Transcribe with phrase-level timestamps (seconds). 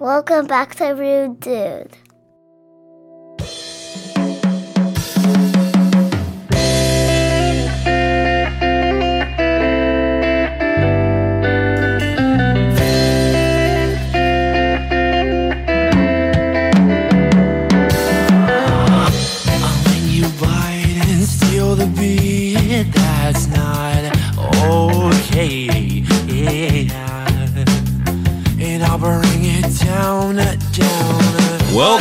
[0.00, 1.94] Welcome back to Rude Dude.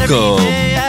[0.07, 0.45] Welcome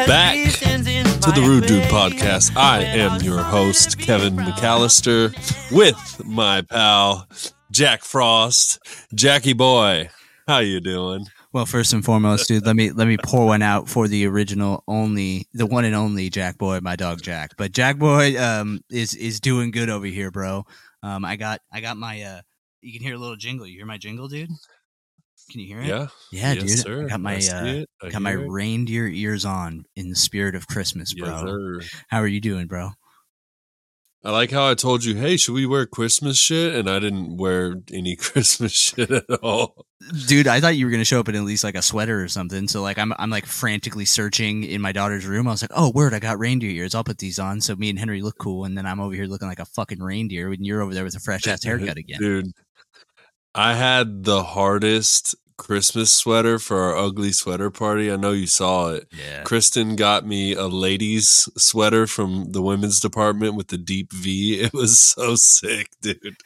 [0.07, 2.57] back to the Rude Dude Podcast.
[2.57, 5.33] I am your host, Kevin McAllister,
[5.73, 7.27] with my pal
[7.73, 8.79] Jack Frost.
[9.13, 10.11] Jackie boy,
[10.47, 11.27] how you doing?
[11.53, 14.85] Well, first and foremost, dude, let me let me pour one out for the original,
[14.87, 17.57] only the one and only Jack Boy, my dog Jack.
[17.59, 20.65] But Jack Boy um, is is doing good over here, bro.
[21.03, 22.41] Um, I got I got my uh,
[22.81, 23.67] you can hear a little jingle.
[23.67, 24.51] You hear my jingle, dude?
[25.51, 25.87] Can you hear it?
[25.87, 26.79] Yeah, yeah, yes, dude.
[26.79, 27.05] sir.
[27.05, 27.85] I got my I uh.
[28.03, 28.49] I got my it.
[28.49, 31.29] reindeer ears on in the spirit of Christmas, bro.
[31.29, 31.81] Yes, sir.
[32.09, 32.91] How are you doing, bro?
[34.23, 36.75] I like how I told you, hey, should we wear Christmas shit?
[36.75, 39.87] And I didn't wear any Christmas shit at all.
[40.27, 42.29] Dude, I thought you were gonna show up in at least like a sweater or
[42.29, 42.69] something.
[42.69, 45.49] So like I'm I'm like frantically searching in my daughter's room.
[45.49, 46.95] I was like, oh word, I got reindeer ears.
[46.95, 48.65] I'll put these on so me and Henry look cool.
[48.65, 51.17] And then I'm over here looking like a fucking reindeer when you're over there with
[51.17, 52.21] a fresh ass haircut again.
[52.21, 52.53] Dude,
[53.55, 58.11] I had the hardest Christmas sweater for our ugly sweater party.
[58.11, 59.09] I know you saw it.
[59.13, 59.43] Yeah.
[59.43, 64.61] Kristen got me a ladies sweater from the women's department with the deep V.
[64.71, 66.37] It was so sick, dude.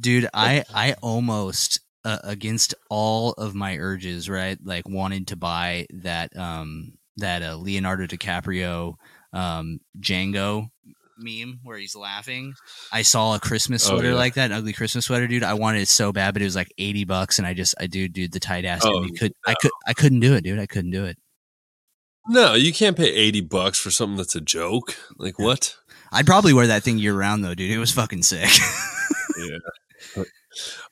[0.00, 4.58] Dude, I I almost uh, against all of my urges, right?
[4.62, 8.96] Like wanted to buy that um that uh, Leonardo DiCaprio
[9.32, 10.70] um Django
[11.18, 12.54] meme where he's laughing.
[12.92, 14.14] I saw a Christmas Oh, sweater yeah.
[14.14, 15.42] like that, an ugly Christmas sweater, dude.
[15.42, 17.86] I wanted it so bad, but it was like eighty bucks, and I just I
[17.86, 18.82] do dude the tight ass.
[18.84, 20.58] Oh, could I could I couldn't do it, dude.
[20.58, 21.18] I couldn't do it.
[22.26, 24.96] No, you can't pay 80 bucks for something that's a joke.
[25.18, 25.76] Like what?
[26.10, 27.70] I'd probably wear that thing year round though, dude.
[27.70, 28.48] It was fucking sick.
[29.36, 30.22] Yeah.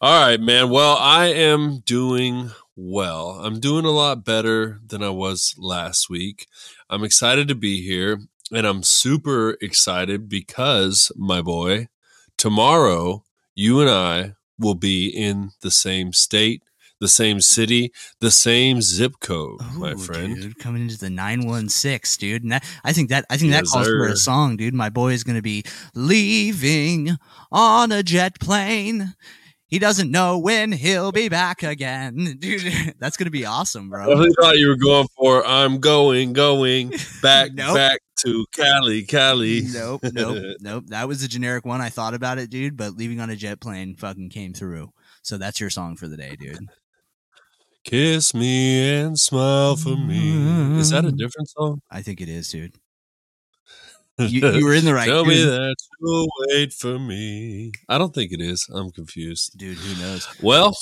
[0.00, 0.68] All right, man.
[0.70, 3.40] Well, I am doing well.
[3.42, 6.46] I'm doing a lot better than I was last week.
[6.90, 8.18] I'm excited to be here,
[8.52, 11.88] and I'm super excited because, my boy,
[12.36, 13.24] tomorrow
[13.54, 16.62] you and I will be in the same state,
[17.00, 20.36] the same city, the same zip code, my friend.
[20.40, 22.42] dude, coming into the nine one six, dude.
[22.42, 24.74] And that, I think that I think that Yes, calls for a song, dude.
[24.74, 25.64] My boy is gonna be
[25.94, 27.16] leaving
[27.50, 29.14] on a jet plane.
[29.72, 32.94] He doesn't know when he'll be back again, dude.
[32.98, 34.08] That's gonna be awesome, I bro.
[34.08, 37.76] really thought you were going for I'm going, going back, Nope.
[37.76, 39.62] back to Cali, Cali.
[39.72, 40.84] Nope, nope, nope.
[40.88, 41.80] That was a generic one.
[41.80, 44.90] I thought about it, dude, but leaving on a jet plane fucking came through.
[45.22, 46.68] So that's your song for the day, dude.
[47.82, 50.78] Kiss me and smile for me.
[50.78, 51.16] Is that a mm.
[51.16, 51.80] different song?
[51.90, 52.76] I think it is, dude.
[54.18, 55.06] You, you were in the right.
[55.06, 57.72] Tell me that you'll wait for me.
[57.88, 58.66] I don't think it is.
[58.72, 59.58] I'm confused.
[59.58, 59.78] dude.
[59.78, 60.28] Who knows?
[60.42, 60.76] Well,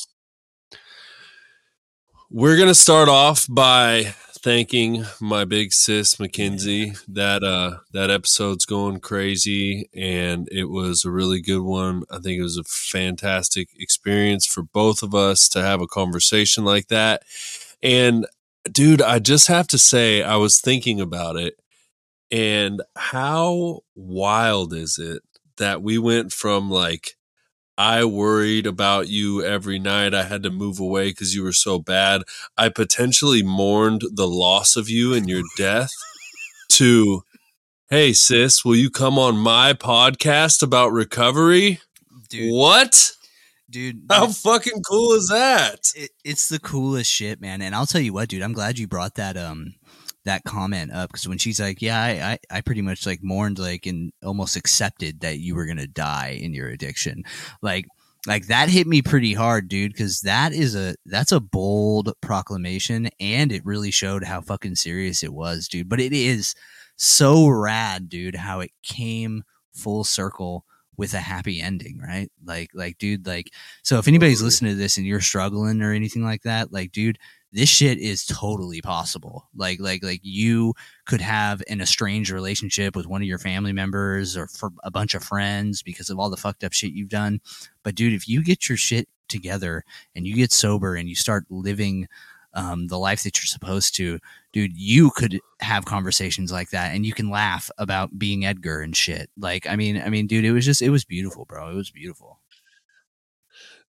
[2.30, 6.94] we're gonna start off by thanking my big sis Mackenzie.
[7.08, 12.04] That uh that episode's going crazy and it was a really good one.
[12.10, 16.64] I think it was a fantastic experience for both of us to have a conversation
[16.64, 17.22] like that.
[17.82, 18.26] And
[18.70, 21.54] dude, I just have to say I was thinking about it
[22.30, 25.22] and how wild is it
[25.56, 27.16] that we went from like
[27.78, 30.12] I worried about you every night.
[30.12, 32.22] I had to move away because you were so bad.
[32.58, 35.90] I potentially mourned the loss of you and your death
[36.72, 37.22] to,
[37.88, 41.80] hey, sis, will you come on my podcast about recovery?
[42.28, 43.12] Dude, What?
[43.70, 44.02] dude.
[44.10, 45.90] How fucking cool is that?
[45.96, 47.62] it, it's the coolest shit, man.
[47.62, 49.74] And I'll tell you what, dude, I'm glad you brought that um
[50.24, 53.58] that comment up because when she's like, yeah, I, I I pretty much like mourned
[53.58, 57.24] like and almost accepted that you were gonna die in your addiction,
[57.62, 57.86] like.
[58.26, 63.08] Like that hit me pretty hard, dude, because that is a that's a bold proclamation,
[63.18, 65.88] and it really showed how fucking serious it was, dude.
[65.88, 66.54] But it is
[66.96, 69.42] so rad, dude, how it came
[69.72, 70.66] full circle
[70.98, 72.30] with a happy ending, right?
[72.44, 73.50] Like, like, dude, like,
[73.82, 77.18] so if anybody's listening to this and you're struggling or anything like that, like, dude,
[77.52, 79.48] this shit is totally possible.
[79.54, 80.74] Like, like, like you
[81.06, 85.14] could have an estranged relationship with one of your family members or for a bunch
[85.14, 87.40] of friends because of all the fucked up shit you've done.
[87.82, 91.44] But dude, if you get your shit together and you get sober and you start
[91.50, 92.08] living
[92.54, 94.18] um, the life that you're supposed to,
[94.52, 98.96] dude, you could have conversations like that and you can laugh about being Edgar and
[98.96, 99.30] shit.
[99.36, 101.70] Like, I mean, I mean, dude, it was just, it was beautiful, bro.
[101.70, 102.39] It was beautiful.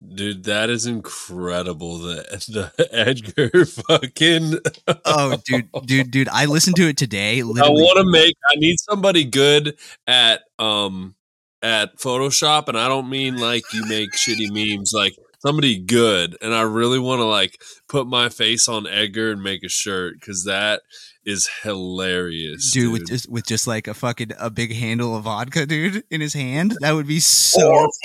[0.02, 1.98] Dude, that is incredible.
[1.98, 4.60] The the Edgar fucking.
[5.06, 6.30] Oh, dude, dude, dude!
[6.30, 7.42] I listened to it today.
[7.42, 8.36] I want to make.
[8.50, 11.16] I need somebody good at um
[11.62, 14.94] at Photoshop, and I don't mean like you make shitty memes.
[14.94, 19.44] Like somebody good, and I really want to like put my face on Edgar and
[19.44, 20.82] make a shirt because that
[21.26, 22.92] is hilarious, dude, dude.
[22.94, 26.34] with just with just like a fucking a big handle of vodka, dude, in his
[26.34, 26.78] hand.
[26.80, 27.90] That would be so.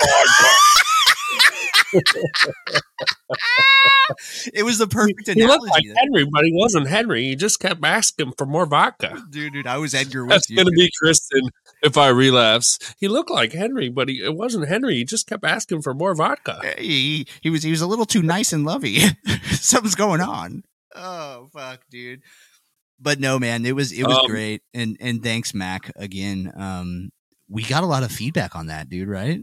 [4.53, 7.23] it was the perfect he looked like analogy, Henry, but he wasn't Henry.
[7.23, 9.23] He just kept asking for more vodka.
[9.29, 9.53] dude.
[9.53, 10.57] Dude, I was Edgar with That's you.
[10.57, 11.49] gonna be Kristen
[11.81, 12.79] if I relapse.
[12.99, 14.95] He looked like Henry, but he, it wasn't Henry.
[14.95, 16.61] He just kept asking for more vodka.
[16.77, 18.99] he, he was he was a little too nice and lovey.
[19.51, 20.63] Something's going on.
[20.95, 22.21] Oh fuck, dude.
[22.99, 26.51] But no, man, it was it was Um, great, and and thanks, Mac, again.
[26.55, 27.09] Um,
[27.49, 29.09] we got a lot of feedback on that, dude.
[29.09, 29.41] Right?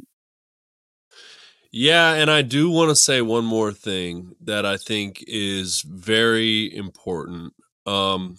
[1.73, 6.75] Yeah, and I do want to say one more thing that I think is very
[6.75, 7.55] important.
[7.87, 8.37] Um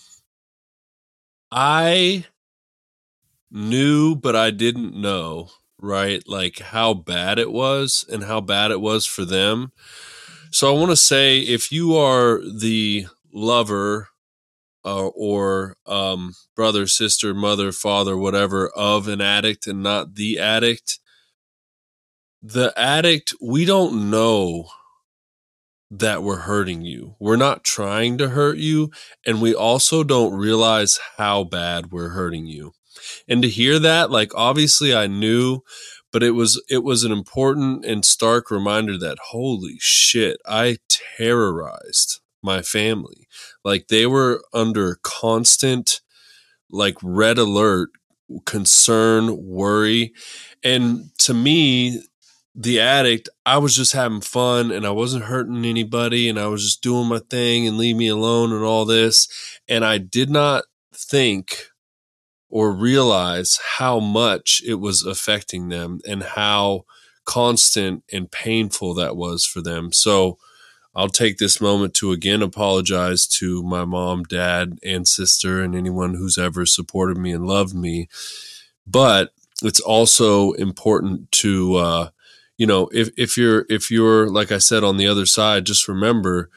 [1.51, 2.25] I
[3.51, 5.49] knew but I didn't know,
[5.79, 6.23] right?
[6.27, 9.71] Like how bad it was and how bad it was for them.
[10.51, 14.09] So I want to say if you are the lover
[14.85, 20.99] uh, or um brother, sister, mother, father, whatever of an addict and not the addict,
[22.43, 24.67] the addict, we don't know
[25.89, 27.15] that we're hurting you.
[27.19, 28.91] We're not trying to hurt you.
[29.25, 32.73] And we also don't realize how bad we're hurting you.
[33.27, 35.61] And to hear that, like obviously I knew,
[36.11, 42.21] but it was it was an important and stark reminder that holy shit, I terrorized
[42.41, 43.27] my family.
[43.63, 46.01] Like they were under constant
[46.69, 47.89] like red alert,
[48.45, 50.13] concern, worry.
[50.63, 52.01] And to me,
[52.55, 56.63] the addict, I was just having fun and I wasn't hurting anybody and I was
[56.63, 59.27] just doing my thing and leave me alone and all this.
[59.67, 61.69] And I did not think
[62.49, 66.85] or realize how much it was affecting them and how
[67.25, 69.91] constant and painful that was for them.
[69.91, 70.37] So
[70.95, 76.13] I'll take this moment to again apologize to my mom, dad, and sister and anyone
[76.13, 78.07] who's ever supported me and loved me.
[78.85, 79.31] But
[79.63, 82.09] it's also important to uh,
[82.57, 85.87] you know if if you're if you're like i said on the other side just
[85.87, 86.49] remember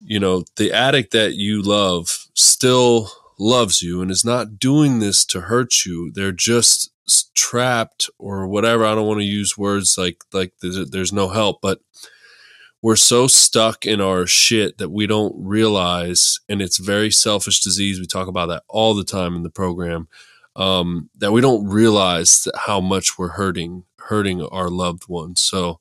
[0.00, 5.24] you know the addict that you love still loves you and is not doing this
[5.24, 6.10] to hurt you.
[6.12, 6.90] They're just
[7.34, 8.84] trapped or whatever.
[8.84, 11.80] I don't want to use words like like there's, there's no help but
[12.82, 17.98] we're so stuck in our shit that we don't realize and it's very selfish disease.
[17.98, 20.06] We talk about that all the time in the program
[20.54, 25.40] um, that we don't realize how much we're hurting hurting our loved ones.
[25.40, 25.78] So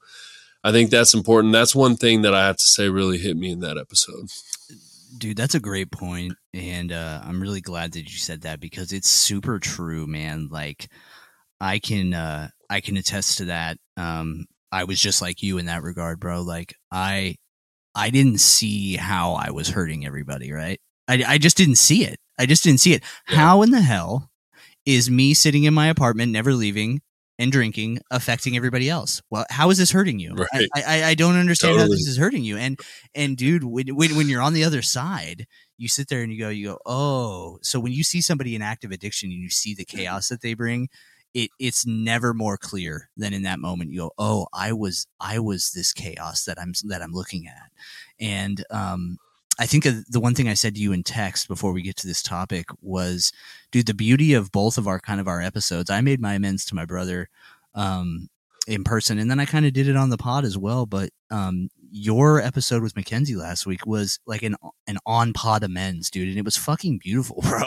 [0.63, 1.53] I think that's important.
[1.53, 4.29] That's one thing that I have to say really hit me in that episode.
[5.17, 8.91] Dude, that's a great point, and uh, I'm really glad that you said that because
[8.91, 10.49] it's super true, man.
[10.51, 10.89] Like,
[11.59, 13.77] I can uh, I can attest to that.
[13.95, 16.41] Um, I was just like you in that regard, bro.
[16.41, 17.35] Like, I
[17.95, 20.79] I didn't see how I was hurting everybody, right?
[21.07, 22.19] I I just didn't see it.
[22.37, 23.01] I just didn't see it.
[23.29, 23.37] Yeah.
[23.37, 24.29] How in the hell
[24.85, 27.01] is me sitting in my apartment, never leaving,
[27.39, 29.21] and drinking affecting everybody else?
[29.29, 30.31] Well, how is this hurting you?
[30.31, 30.67] I- Right.
[30.75, 32.57] I, I, I don't understand how this is hurting you.
[32.57, 32.79] And
[33.15, 35.47] and dude, when, when when you're on the other side,
[35.77, 37.59] you sit there and you go, you go, oh.
[37.61, 40.53] So when you see somebody in active addiction and you see the chaos that they
[40.53, 40.89] bring,
[41.33, 43.91] it it's never more clear than in that moment.
[43.91, 47.71] You go, oh, I was I was this chaos that I'm that I'm looking at,
[48.19, 49.17] and um.
[49.59, 52.07] I think the one thing I said to you in text before we get to
[52.07, 53.31] this topic was,
[53.71, 55.89] dude, the beauty of both of our kind of our episodes.
[55.89, 57.29] I made my amends to my brother
[57.73, 58.29] um,
[58.67, 60.85] in person, and then I kind of did it on the pod as well.
[60.85, 64.55] But um, your episode with Mackenzie last week was like an
[64.87, 67.63] an on pod amends, dude, and it was fucking beautiful, bro.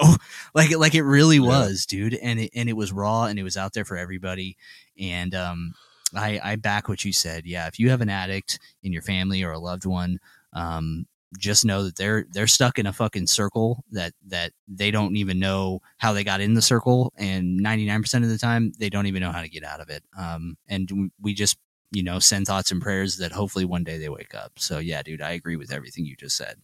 [0.55, 1.43] like it, like it really Yeah.
[1.49, 4.57] was, dude, and it and it was raw and it was out there for everybody.
[4.99, 5.75] And um,
[6.15, 7.47] I I back what you said.
[7.47, 10.21] Yeah, if you have an addict in your family or a loved one,
[10.53, 11.07] um,
[11.39, 15.39] just know that they're they're stuck in a fucking circle that that they don't even
[15.39, 19.23] know how they got in the circle and 99% of the time they don't even
[19.23, 21.57] know how to get out of it um and we just
[21.93, 25.03] you know send thoughts and prayers that hopefully one day they wake up so yeah
[25.03, 26.57] dude i agree with everything you just said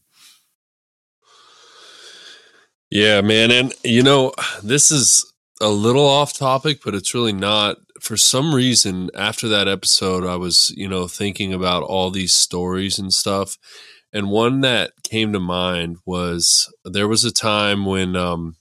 [2.91, 3.51] Yeah, man.
[3.51, 4.33] And, you know,
[4.63, 7.79] this is a little off topic, but it's really not.
[8.01, 12.99] For some reason, after that episode, I was, you know, thinking about all these stories
[12.99, 13.57] and stuff.
[14.17, 18.57] And one that came to mind was there was a time when um,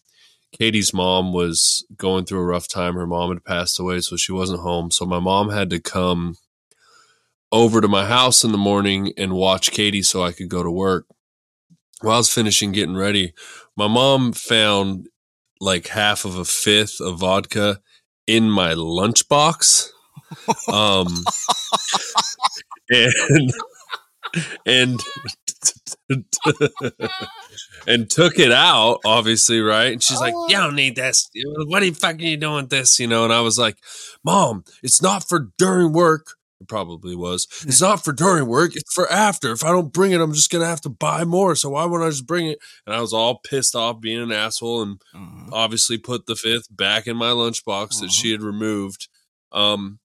[0.51, 2.95] Katie's mom was going through a rough time.
[2.95, 4.91] Her mom had passed away, so she wasn't home.
[4.91, 6.35] So my mom had to come
[7.53, 10.69] over to my house in the morning and watch Katie so I could go to
[10.69, 11.05] work.
[12.01, 13.33] While I was finishing getting ready,
[13.77, 15.07] my mom found
[15.62, 17.79] like half of a fifth of vodka
[18.27, 19.88] in my lunchbox.
[20.67, 21.24] Um,
[22.89, 23.53] and
[24.65, 25.00] and
[27.88, 29.94] and took it out, obviously, right?
[29.94, 31.30] And she's like, "You don't need this.
[31.36, 33.77] What the fuck are you fucking doing with this?" You know, and I was like,
[34.24, 37.48] "Mom, it's not for during work." It probably was.
[37.68, 38.75] It's not for during work.
[38.75, 39.51] It's for after.
[39.51, 41.56] If I don't bring it, I'm just gonna have to buy more.
[41.56, 42.60] So why wouldn't I just bring it?
[42.88, 45.50] And I was all pissed off being an asshole, and Uh-huh.
[45.51, 49.10] obviously put the fifth back in my lunchbox that she had removed.
[49.51, 50.00] Um,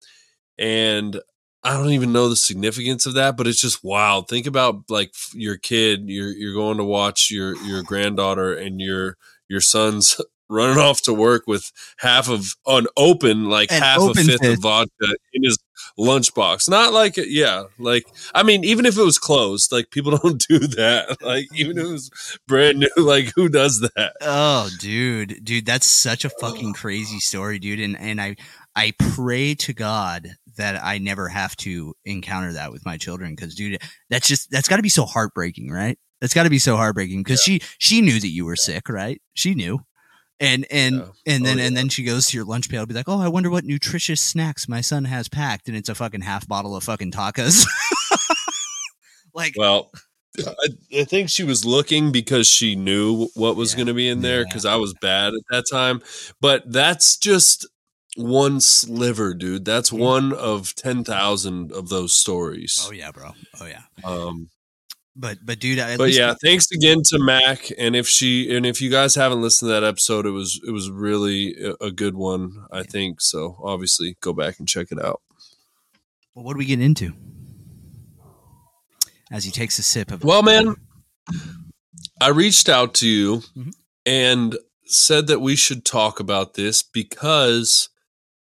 [0.59, 1.21] and
[1.63, 4.29] I don't even know the significance of that, but it's just wild.
[4.29, 9.17] Think about like your kid, you're you're going to watch your your granddaughter and your
[9.49, 14.41] your son's running off to work with half of an open like half a fifth
[14.41, 14.55] fifth.
[14.55, 15.59] of vodka in his
[15.99, 16.69] lunchbox.
[16.69, 20.61] Not like yeah, like I mean, even if it was closed, like people don't do
[20.61, 21.19] that.
[21.21, 24.15] Like even if it was brand new, like who does that?
[24.23, 26.39] Oh, dude, dude, that's such a oh.
[26.41, 27.81] fucking crazy story, dude.
[27.81, 28.37] And and I
[28.75, 33.55] I pray to God that I never have to encounter that with my children because,
[33.55, 35.99] dude, that's just that's got to be so heartbreaking, right?
[36.21, 39.21] That's got to be so heartbreaking because she she knew that you were sick, right?
[39.35, 39.81] She knew.
[40.39, 41.03] And and Yeah.
[41.27, 43.09] and oh, then Oh, and then she goes to your lunch pail, and be like,
[43.09, 46.49] "Oh, I wonder what nutritious snacks my son has packed," and it's a fucking half
[46.49, 47.67] bottle of fucking tacos.
[49.35, 49.91] like, Well,
[50.39, 53.77] I, I think she was looking because she knew what was Yeah.
[53.79, 54.45] going to be in there Yeah.
[54.49, 56.01] because I was bad at that time.
[56.41, 57.67] But that's just
[58.21, 59.65] one sliver, dude.
[59.65, 59.99] That's Yeah.
[60.01, 62.79] one of 10,000 of those stories.
[62.87, 63.83] oh yeah, bro, oh yeah.
[64.05, 64.51] Um,
[65.17, 67.71] But but dude, at but least yeah, thanks again to Mac.
[67.77, 70.71] And if she, and if you guys haven't listened to that episode, it was, it
[70.71, 73.21] was really a, good one, I think.
[73.21, 75.21] So obviously go back and check it out.
[76.35, 77.13] Well, what do we get into?
[79.31, 80.77] As he takes a sip of Well, man,
[82.21, 83.73] I reached out to you Mhm.
[84.07, 87.90] and said that we should talk about this because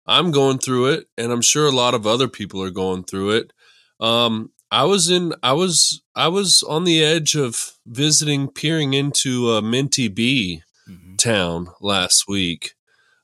[0.08, 3.32] I'm going through it, and I'm sure a lot of other people are going through
[3.32, 3.54] it.
[4.00, 9.52] Um, I was in, I was, I was on the edge of visiting, peering into
[9.52, 11.18] a Minty Bee Mhm.
[11.18, 12.74] town last week.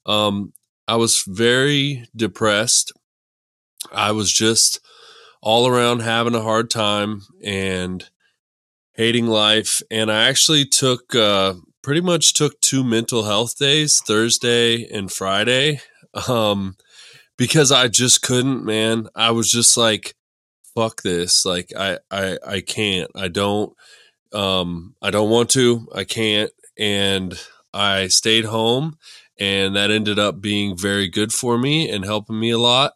[0.06, 0.54] Um,
[0.88, 2.92] I was very depressed.
[3.92, 4.80] I was just
[5.42, 8.10] all around having a hard time and
[8.94, 9.82] hating life.
[9.92, 15.82] And I actually took, uh, pretty much took two mental health days, Thursday and Friday,
[16.28, 16.76] um,
[17.38, 19.08] because I just couldn't, man.
[19.16, 20.16] I was just like,
[20.76, 21.46] fuck this.
[21.46, 23.74] Like, I, I, I can't, I don't,
[24.34, 26.52] um, I don't want to, I can't.
[26.78, 27.40] And
[27.74, 28.98] I stayed home
[29.40, 32.94] and that ended up being very good for me and helping me a lot.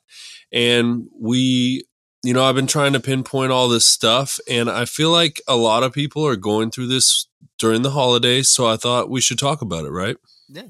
[0.51, 1.85] And we,
[2.23, 5.55] you know, I've been trying to pinpoint all this stuff, and I feel like a
[5.55, 7.27] lot of people are going through this
[7.59, 8.49] during the holidays.
[8.49, 10.17] So I thought we should talk about it, right?
[10.47, 10.67] Yeah,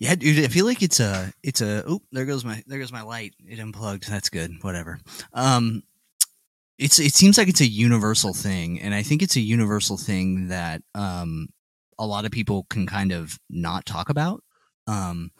[0.00, 3.02] dude, I feel like it's a it's a oh, there goes my there goes my
[3.02, 3.34] light.
[3.46, 4.08] It unplugged.
[4.08, 4.52] That's good.
[4.62, 4.98] Whatever.
[5.32, 5.82] Um
[6.78, 10.48] it's it seems like it's a universal thing and I think it's a universal thing
[10.48, 11.48] that um
[11.98, 14.42] a lot of people can kind of not talk about.
[14.86, 15.32] Um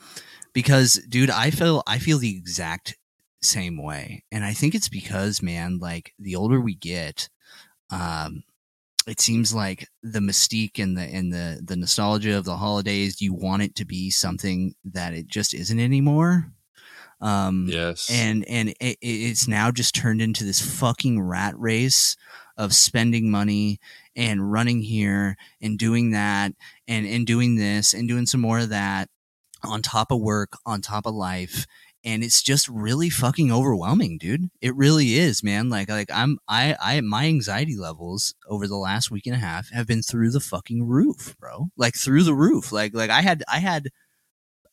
[0.52, 2.96] because dude, I feel I feel the exact
[3.40, 4.24] same way.
[4.32, 7.28] And I think it's because man, like the older we get,
[7.90, 8.42] um
[9.08, 13.32] it seems like the mystique and the and the the nostalgia of the holidays you
[13.34, 16.52] want it to be something that it just isn't anymore
[17.20, 18.08] um Yes.
[18.10, 22.16] and and it, it's now just turned into this fucking rat race
[22.56, 23.80] of spending money
[24.14, 26.52] and running here and doing that
[26.86, 29.08] and and doing this and doing some more of that
[29.64, 31.66] on top of work on top of life
[32.04, 34.50] and it's just really fucking overwhelming dude.
[34.60, 35.68] It really is man.
[35.68, 39.70] Like like i'm i i my anxiety levels over the last week and a half
[39.70, 41.70] have been through the fucking roof bro.
[41.76, 42.72] Like through the roof.
[42.72, 43.88] Like like i had i had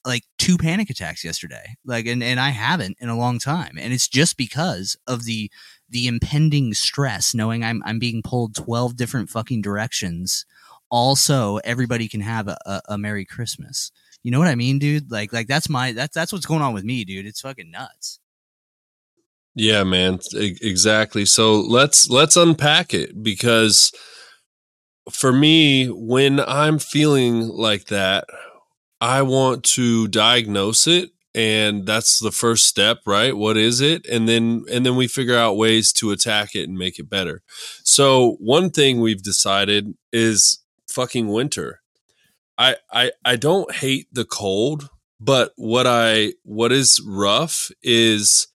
[0.06, 1.76] like two panic attacks yesterday.
[1.84, 3.78] Like and, and i haven't in a long time.
[3.80, 5.52] And it's just because of the
[5.90, 10.46] the impending stress knowing i'm i'm being pulled 12 different fucking directions.
[10.92, 13.92] Also everybody can have a, a, a merry christmas
[14.26, 16.74] you know what i mean dude like like that's my that's that's what's going on
[16.74, 18.20] with me dude it's fucking nuts
[19.56, 21.26] Yeah, man, e- exactly.
[21.26, 23.92] So let's let's unpack it because
[25.12, 28.26] for me, when I'm feeling like that,
[29.00, 33.36] I want to diagnose it and that's the first step, right?
[33.36, 34.06] What is it?
[34.08, 37.42] And then and then we figure out ways to attack it and make it better.
[37.84, 41.82] So, one thing we've decided is fucking winter.
[42.58, 48.48] I I I don't hate the cold, but what I what is rough is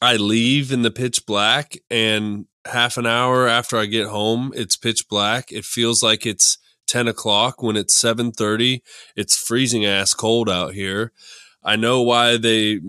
[0.00, 4.76] I leave in the pitch black and half an hour after I get home, it's
[4.76, 5.52] pitch black.
[5.52, 8.82] It feels like it's 10 o'clock when it's 7.30.
[9.16, 11.12] It's freezing ass cold out here.
[11.62, 12.80] I know why they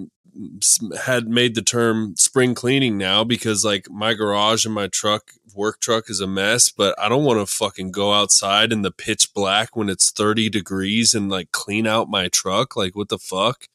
[1.06, 5.82] had made the term spring cleaning now because like my garage and my truck work
[5.82, 9.34] truck is a mess but i don't want to fucking go outside in the pitch
[9.34, 13.68] black when it's 30 degrees and like clean out my truck like what the fuck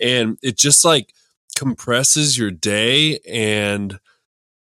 [0.00, 1.14] and it just like
[1.56, 3.98] compresses your day and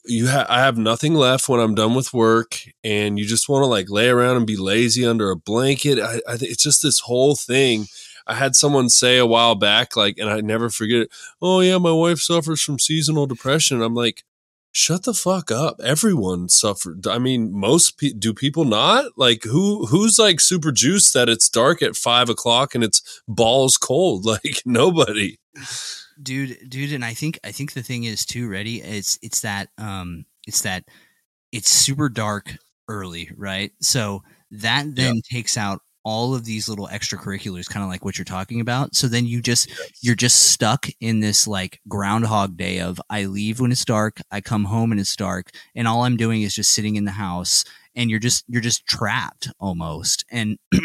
[0.05, 3.63] you have I have nothing left when I'm done with work and you just want
[3.63, 5.99] to like lay around and be lazy under a blanket.
[5.99, 7.85] I, I it's just this whole thing.
[8.27, 11.09] I had someone say a while back, like, and I never forget it.
[11.41, 13.81] Oh yeah, my wife suffers from seasonal depression.
[13.81, 14.23] I'm like,
[14.71, 15.79] shut the fuck up.
[15.83, 17.07] Everyone suffered.
[17.07, 21.49] I mean, most pe- do people not like who who's like super juiced that it's
[21.49, 24.25] dark at five o'clock and it's balls cold.
[24.31, 25.37] Like nobody
[26.21, 29.69] dude dude and i think i think the thing is too ready it's it's that
[29.77, 30.83] um it's that
[31.51, 35.21] it's super dark early right so that then yeah.
[35.31, 38.95] takes out all of these little extracurriculars kind of like what you're talking about.
[38.95, 39.69] So then you just
[40.01, 44.41] you're just stuck in this like groundhog day of i leave when it's dark i
[44.41, 47.63] come home and it's dark and all i'm doing is just sitting in the house
[47.95, 50.25] and you're just you're just trapped almost.
[50.31, 50.57] And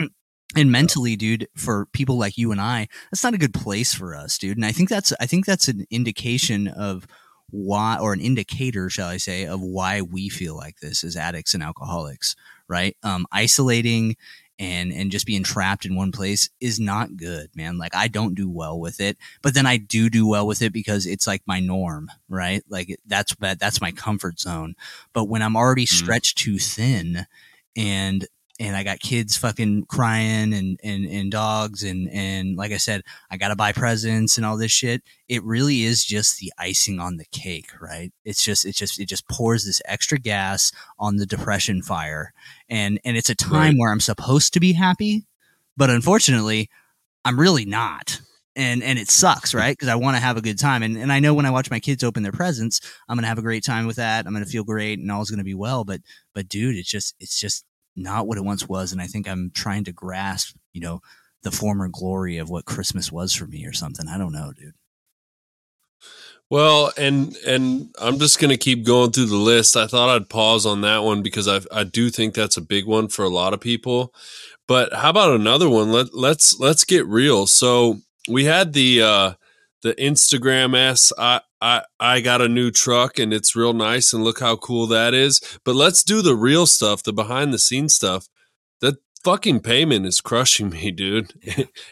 [0.57, 4.15] and mentally dude for people like you and i that's not a good place for
[4.15, 4.57] us dude.
[4.57, 7.07] And i think that's i think that's an indication of
[7.51, 11.55] why or an indicator shall i say of why we feel like this as addicts
[11.55, 12.37] and alcoholics
[12.69, 12.97] right?
[13.03, 14.17] Um isolating
[14.59, 17.79] and and just being trapped in one place is not good man.
[17.79, 20.73] Like i don't do well with it but then i do do well with it
[20.73, 22.63] because it's like my norm right?
[22.69, 24.75] Like that's that's my comfort zone.
[25.13, 26.05] But when i'm already mm-hmm.
[26.05, 27.27] stretched too thin
[27.77, 28.27] and
[28.59, 33.03] and I got kids fucking crying and, and, and dogs and, and like I said,
[33.31, 35.03] I got to buy presents and all this shit.
[35.29, 38.13] It really is just the icing on the cake, right?
[38.25, 42.33] It's just, it just, it just pours this extra gas on the depression fire.
[42.69, 43.75] And, and it's a time right.
[43.77, 45.27] where I'm supposed to be happy,
[45.77, 46.71] but unfortunately
[47.25, 48.21] I'm really not.
[48.59, 49.77] And, and it sucks, right?
[49.77, 50.83] Because I want to have a good time.
[50.83, 53.29] And, and I know when I watch my kids open their presents, I'm going to
[53.29, 54.25] have a great time with that.
[54.25, 55.85] I'm going to feel great and all's going to be well.
[55.85, 56.01] But,
[56.35, 58.93] but dude, it's just, it's just, not what it once was.
[58.93, 61.01] And I think I'm trying to grasp, you know,
[61.43, 64.09] the former glory of what Christmas was for me or something.
[64.09, 64.75] I don't know, dude.
[66.49, 69.77] Well, and and I'm just going to keep going through the list.
[69.77, 72.87] I thought I'd pause on that one because I I do think that's a big
[72.87, 74.15] one for a lot of people.
[74.69, 75.91] But how about another one?
[75.91, 77.47] Let let's let's get real.
[77.47, 79.33] So we had the uh
[79.83, 81.13] the Instagram s
[81.61, 85.15] I I got a new truck and it's real nice and look how cool that
[85.15, 85.41] is.
[85.65, 88.29] But let's do the real stuff, the behind the scenes stuff.
[88.81, 91.33] That fucking payment is crushing me, dude.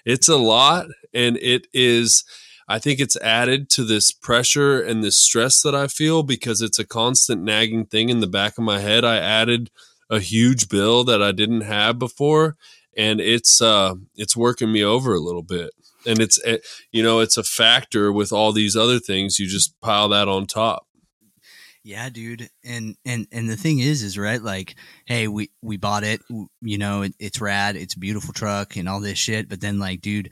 [0.05, 2.25] it's a lot and it is
[2.67, 6.79] I think it's added to this pressure and this stress that I feel because it's
[6.79, 9.05] a constant nagging thing in the back of my head.
[9.05, 9.71] I added
[10.09, 12.57] a huge bill that I didn't have before
[12.97, 15.71] and it's uh it's working me over a little bit
[16.07, 16.59] and it's eh,
[16.93, 20.47] you know it's a factor with all these other things you just pile that on
[20.47, 20.87] top.
[21.83, 26.03] Yeah dude and and and the thing is is right like hey we we bought
[26.03, 26.23] it
[26.63, 29.79] you know it, it's rad it's a beautiful truck and all this shit but then
[29.79, 30.31] like dude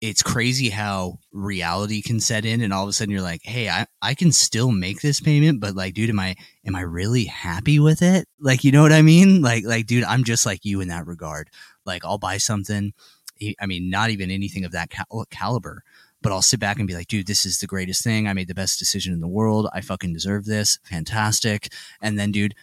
[0.00, 3.68] it's crazy how reality can set in and all of a sudden you're like hey
[3.68, 7.24] i i can still make this payment but like dude am i am i really
[7.24, 8.26] happy with it?
[8.38, 9.40] Like you know what i mean?
[9.42, 11.48] Like like dude i'm just like you in that regard.
[11.86, 12.92] Like i'll buy something
[13.60, 15.82] I mean, not even anything of that cal- caliber.
[16.22, 18.26] But I'll sit back and be like, dude, this is the greatest thing.
[18.26, 19.68] I made the best decision in the world.
[19.74, 20.78] I fucking deserve this.
[20.84, 21.70] Fantastic.
[22.00, 22.54] And then, dude,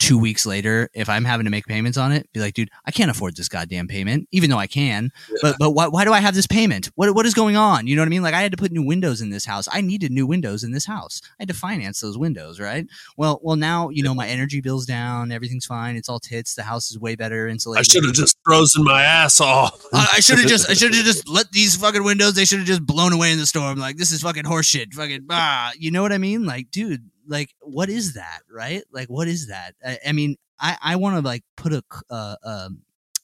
[0.00, 2.90] two weeks later, if I'm having to make payments on it, be like, dude, I
[2.90, 5.12] can't afford this goddamn payment, even though I can.
[5.28, 5.36] Yeah.
[5.42, 6.90] But but why, why do I have this payment?
[6.96, 7.86] What what is going on?
[7.86, 8.22] You know what I mean?
[8.22, 9.68] Like I had to put new windows in this house.
[9.70, 11.20] I needed new windows in this house.
[11.24, 12.86] I had to finance those windows, right?
[13.16, 16.54] Well well now you know my energy bill's down, everything's fine, it's all tits.
[16.54, 17.80] The house is way better insulated.
[17.80, 19.84] I should have just frozen my ass off.
[19.92, 22.34] I, I should have just I should have just let these fucking windows.
[22.34, 23.78] They should have just blown away in the storm.
[23.78, 24.94] Like this is fucking horseshit.
[24.94, 26.46] Fucking ah, you know what I mean?
[26.46, 28.82] Like dude like what is that right?
[28.92, 29.74] Like what is that?
[29.84, 32.82] I, I mean i i want to like put a uh, um,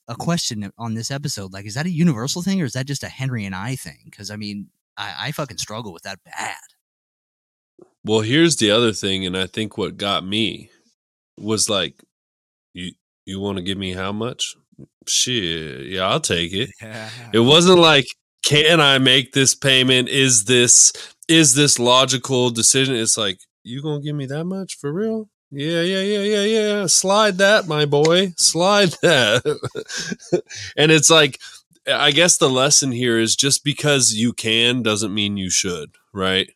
[0.09, 3.03] a question on this episode like is that a universal thing or is that just
[3.03, 3.99] a henry and i thing?
[4.05, 6.57] Because i mean I, I fucking struggle with that bad.
[8.03, 10.71] Well here's the other thing and i think what got me
[11.39, 12.03] was like
[12.73, 12.93] you
[13.25, 14.55] you want to give me how much?
[15.07, 16.71] Shit yeah i'll take it.
[16.81, 17.11] Yeah.
[17.33, 18.07] it wasn't like
[18.45, 20.09] can i make this payment?
[20.09, 20.93] Is this
[21.29, 22.95] is this logical decision?
[22.95, 25.29] It's like you gonna give me that much for real?
[25.51, 26.87] Yeah, yeah, yeah, yeah, yeah.
[26.87, 28.33] Slide that, my boy.
[28.37, 30.43] Slide that.
[30.77, 31.39] and it's like,
[31.87, 36.49] I guess the lesson here is just because you can doesn't mean you should, right?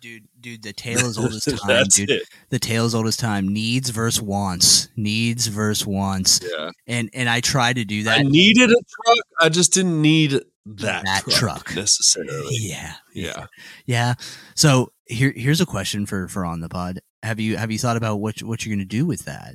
[0.00, 2.08] dude, dude, the tale is old as time, That's dude.
[2.10, 2.22] it.
[2.48, 3.48] The tale is old as time.
[3.48, 4.88] Needs versus wants.
[4.96, 6.40] Needs versus wants.
[6.42, 6.70] Yeah.
[6.86, 8.20] And and I try to do that.
[8.20, 9.18] I needed a truck.
[9.40, 10.30] I just didn't need
[10.64, 11.76] that, That truck, truck.
[11.76, 12.46] necessarily.
[12.60, 12.94] Yeah.
[13.12, 13.46] Yeah.
[13.84, 14.14] Yeah.
[14.54, 17.00] So here here's a question for for on the pod.
[17.22, 19.54] Have you have you thought about what what you're gonna do with that?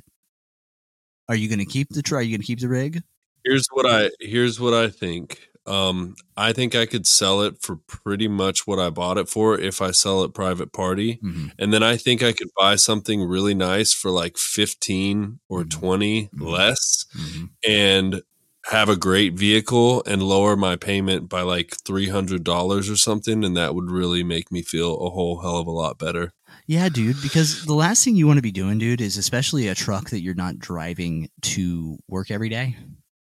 [1.28, 2.18] Are you gonna keep the try?
[2.18, 3.02] Are you gonna keep the rig?
[3.44, 5.48] Here's what I here's what I think.
[5.66, 9.58] Um, I think I could sell it for pretty much what I bought it for
[9.58, 11.18] if I sell it private party.
[11.24, 11.50] Mhm.
[11.58, 15.70] And then I think I could buy something really nice for like 15 or Mhm.
[15.70, 16.48] 20 Mhm.
[16.48, 17.50] less Mhm.
[17.66, 18.22] and
[18.70, 23.44] have a great vehicle and lower my payment by like $300 or something.
[23.44, 26.32] And that would really make me feel a whole hell of a lot better.
[26.66, 27.22] Yeah, dude.
[27.22, 30.20] Because the last thing you want to be doing, dude, is especially a truck that
[30.20, 32.76] you're not driving to work every day.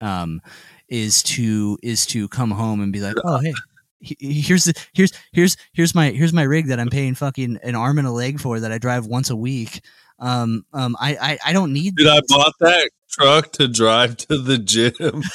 [0.01, 0.41] Um,
[0.89, 3.55] is to is to come home and be like, oh hey,
[4.01, 7.59] he- he- here's the here's here's here's my here's my rig that I'm paying fucking
[7.63, 9.81] an arm and a leg for that I drive once a week.
[10.19, 11.97] Um, um, I I, I don't need.
[11.97, 15.23] Dude, I bought that truck to drive to the gym.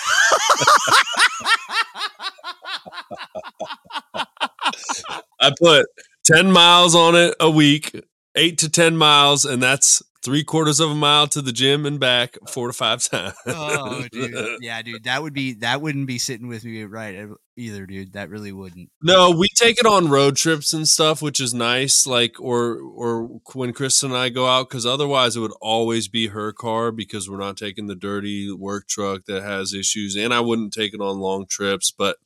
[5.39, 5.87] I put
[6.25, 7.99] 10 miles on it a week,
[8.35, 11.99] eight to 10 miles, and that's three quarters of a mile to the gym and
[11.99, 13.33] back four to five times.
[13.47, 14.59] oh, dude.
[14.61, 15.05] Yeah, dude.
[15.05, 17.27] That would be that wouldn't be sitting with me right
[17.61, 18.13] either, dude.
[18.13, 18.89] That really wouldn't.
[19.01, 22.05] No, we take it on road trips and stuff, which is nice.
[22.05, 26.27] Like, or or when Kristen and I go out, because otherwise it would always be
[26.27, 30.39] her car because we're not taking the dirty work truck that has issues, and I
[30.39, 31.91] wouldn't take it on long trips.
[31.91, 32.17] But,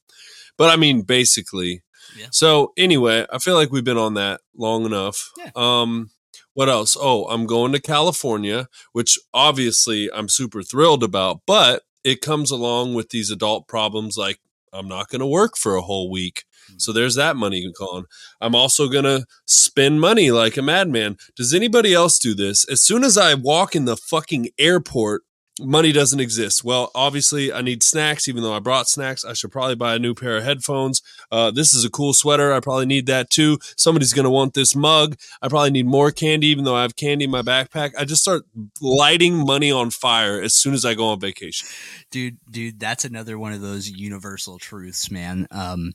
[0.58, 1.84] but I mean, basically.
[2.17, 2.28] Yeah.
[2.32, 5.32] So anyway, I feel like we've been on that long enough.
[5.38, 5.52] Yeah.
[5.56, 6.12] Um,
[6.54, 6.95] what else?
[7.00, 12.93] Oh, I'm going to California, which obviously I'm super thrilled about, but it comes along
[12.93, 14.39] with these adult problems like
[14.75, 16.43] I'm not going to work for a whole week.
[16.77, 16.99] So mm-hmm.
[16.99, 18.05] there's that money gone.
[18.41, 21.17] I'm also going to spend money like a madman.
[21.35, 22.67] Does anybody else do this?
[22.69, 25.23] As soon as I walk in the fucking airport,
[25.59, 26.63] money doesn't exist.
[26.63, 28.27] Well, obviously, I need snacks.
[28.27, 31.01] Even though I brought snacks, I should probably buy a new pair of headphones.
[31.31, 32.53] Uh, this is a cool sweater.
[32.53, 33.59] I probably need that too.
[33.77, 35.17] Somebody's going to want this mug.
[35.41, 37.91] I probably need more candy, even though I have candy in my backpack.
[37.97, 38.43] I just start
[38.81, 41.67] lighting money on fire as soon as I go on vacation.
[42.11, 45.91] dude dude that's another one of those universal truths man um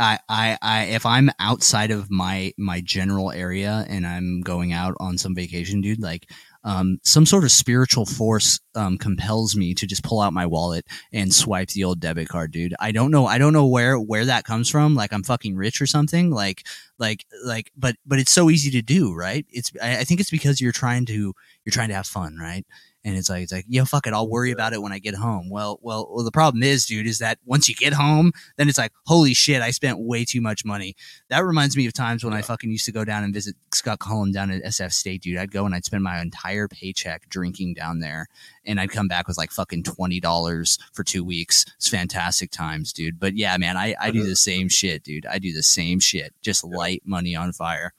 [0.00, 4.94] I, I, I, if I'm outside of my my general area and I'm going out
[5.00, 6.30] on some vacation, dude, like,
[6.68, 10.84] um, some sort of spiritual force um, compels me to just pull out my wallet
[11.14, 12.74] and swipe the old debit card, dude.
[12.78, 14.94] I don't know, I don't know where where that comes from.
[14.94, 16.30] Like I'm fucking rich or something.
[16.30, 16.66] Like,
[16.98, 19.46] like, like, but but it's so easy to do, right?
[19.48, 22.66] It's I, I think it's because you're trying to you're trying to have fun, right?
[23.04, 25.14] And it's like it's like yo fuck it i'll worry about it when i get
[25.14, 25.48] home.
[25.50, 28.78] Well well well the problem is dude is that once you get home then it's
[28.78, 30.94] like holy shit i spent way too much money.
[31.28, 33.98] That reminds me of times when i fucking used to go down and visit scott
[34.00, 35.38] Cullum down at sf state dude.
[35.38, 38.26] I'd go and i'd spend my entire paycheck drinking down there
[38.64, 41.64] and i'd come back with like fucking $20 for two weeks.
[41.76, 43.18] It's fantastic times dude.
[43.18, 45.26] But yeah man i, I do the same shit dude.
[45.26, 46.34] I do the same shit.
[46.42, 47.92] Just light money on fire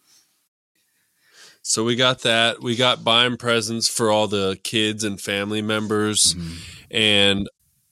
[1.69, 2.63] So we got that.
[2.63, 6.33] We got buying presents for all the kids and family members.
[6.33, 6.53] Mm-hmm.
[6.89, 7.49] And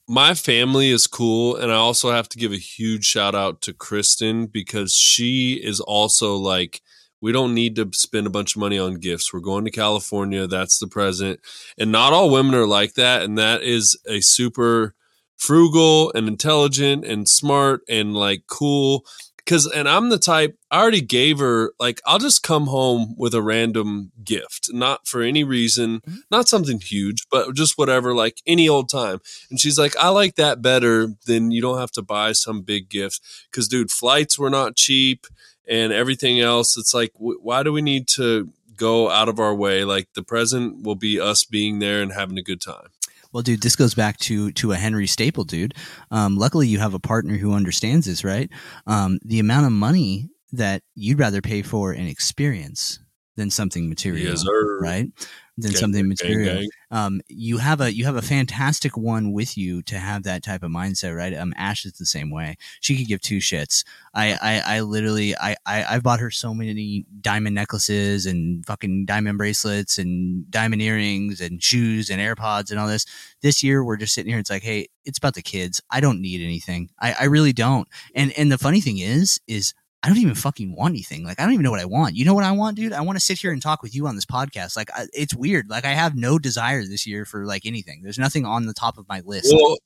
[0.08, 1.54] my family is cool.
[1.54, 5.78] And I also have to give a huge shout out to Kristen because she is
[5.78, 6.82] also like,
[7.20, 9.32] we don't need to spend a bunch of money on gifts.
[9.32, 10.48] We're going to California.
[10.48, 11.38] That's the present.
[11.78, 13.22] And not all women are like that.
[13.22, 14.96] And that is a super
[15.36, 19.04] frugal and intelligent and smart and like cool
[19.48, 23.32] because and i'm the type i already gave her like i'll just come home with
[23.32, 26.18] a random gift not for any reason Mhm.
[26.30, 29.20] not something huge but just whatever like any old time.
[29.50, 32.88] And she's like i like that better than you don't have to buy some big
[32.90, 33.20] gift.
[33.50, 35.26] Because dude flights were not cheap
[35.66, 36.76] and everything else.
[36.76, 39.84] It's like w- why do we need to go out of our way?
[39.84, 42.88] Like the present will be us being there and having a good time
[43.32, 45.74] Well, dude, this goes back to to a Henry Staple, dude.
[46.10, 48.50] Um, luckily, you have a partner who understands this, right?
[48.86, 52.98] Um, the amount of money that you'd rather pay for an experience
[53.38, 54.44] than something material, Yes,
[54.82, 55.06] right?
[55.60, 56.60] Than Gang, something gang, material.
[56.60, 56.68] gang.
[56.90, 60.62] Um, you have a you have a fantastic one with you to have that type
[60.62, 61.34] of mindset, right?
[61.34, 62.56] Um, Ash is the same way.
[62.80, 63.84] She could give two shits.
[64.14, 69.06] I I, I literally I, I I've bought her so many diamond necklaces and fucking
[69.06, 73.04] diamond bracelets and diamond earrings and shoes and AirPods and all this.
[73.42, 74.38] This year we're just sitting here.
[74.40, 75.80] It's like, hey, it's about the kids.
[75.90, 76.90] I don't need anything.
[77.00, 77.88] I, I really don't.
[78.14, 81.24] And and the funny thing is, is I don't even fucking want anything.
[81.24, 82.14] Like I don't even know what I want.
[82.14, 82.92] You know what I want, dude?
[82.92, 84.76] I want to sit here and talk with you on this podcast.
[84.76, 85.68] Like I, it's weird.
[85.68, 88.02] Like I have no desire this year for like anything.
[88.02, 89.52] There's nothing on the top of my list.
[89.52, 89.76] Well,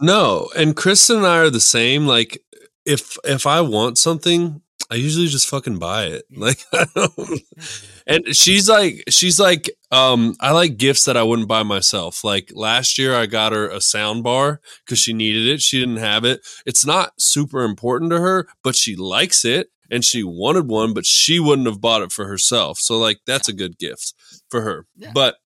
[0.00, 2.06] no, and Kristen and I are the same.
[2.06, 2.42] Like,
[2.84, 4.60] if if I want something,
[4.90, 6.24] I usually just fucking buy it.
[6.34, 6.58] Like,
[8.06, 12.24] and she's like, she's like, um, I like gifts that I wouldn't buy myself.
[12.24, 15.60] Like last year, I got her a sound bar because she needed it.
[15.60, 16.40] She didn't have it.
[16.64, 21.06] It's not super important to her, but she likes it and she wanted one, but
[21.06, 22.78] she wouldn't have bought it for herself.
[22.78, 24.14] So, like, that's a good gift
[24.50, 24.86] for her.
[24.96, 25.12] Yeah.
[25.14, 25.36] But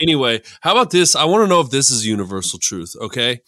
[0.00, 1.14] anyway, how about this?
[1.14, 2.94] I want to know if this is universal truth.
[3.00, 3.40] Okay.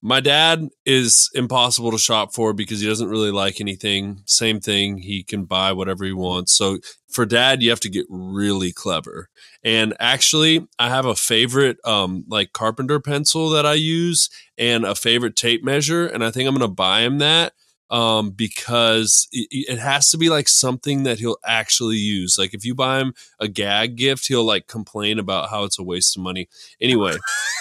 [0.00, 4.22] My dad is impossible to shop for because he doesn't really like anything.
[4.26, 4.98] Same thing.
[4.98, 6.52] He can buy whatever he wants.
[6.52, 9.28] So for dad, you have to get really clever.
[9.64, 14.94] And actually, I have a favorite um like carpenter pencil that I use and a
[14.94, 16.06] favorite tape measure.
[16.06, 17.54] And I think I'm gonna buy him that
[17.90, 22.36] um because it, it has to be like something that he'll actually use.
[22.38, 25.82] Like if you buy him a gag gift, he'll like complain about how it's a
[25.82, 26.48] waste of money.
[26.80, 27.16] Anyway,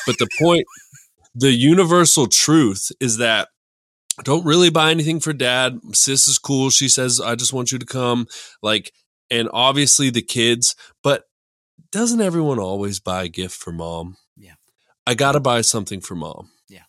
[0.05, 0.65] but the point
[1.37, 3.49] the universal truth is that
[4.23, 5.79] don't really buy anything for dad.
[5.93, 6.71] Sis is cool.
[6.71, 8.27] She says, I just want you to come.
[8.63, 8.91] Like,
[9.29, 11.25] and obviously the kids, but
[11.91, 14.17] doesn't everyone always buy a gift for mom?
[14.35, 14.55] Yeah.
[15.05, 16.49] I got to buy something for mom.
[16.67, 16.83] Yeah.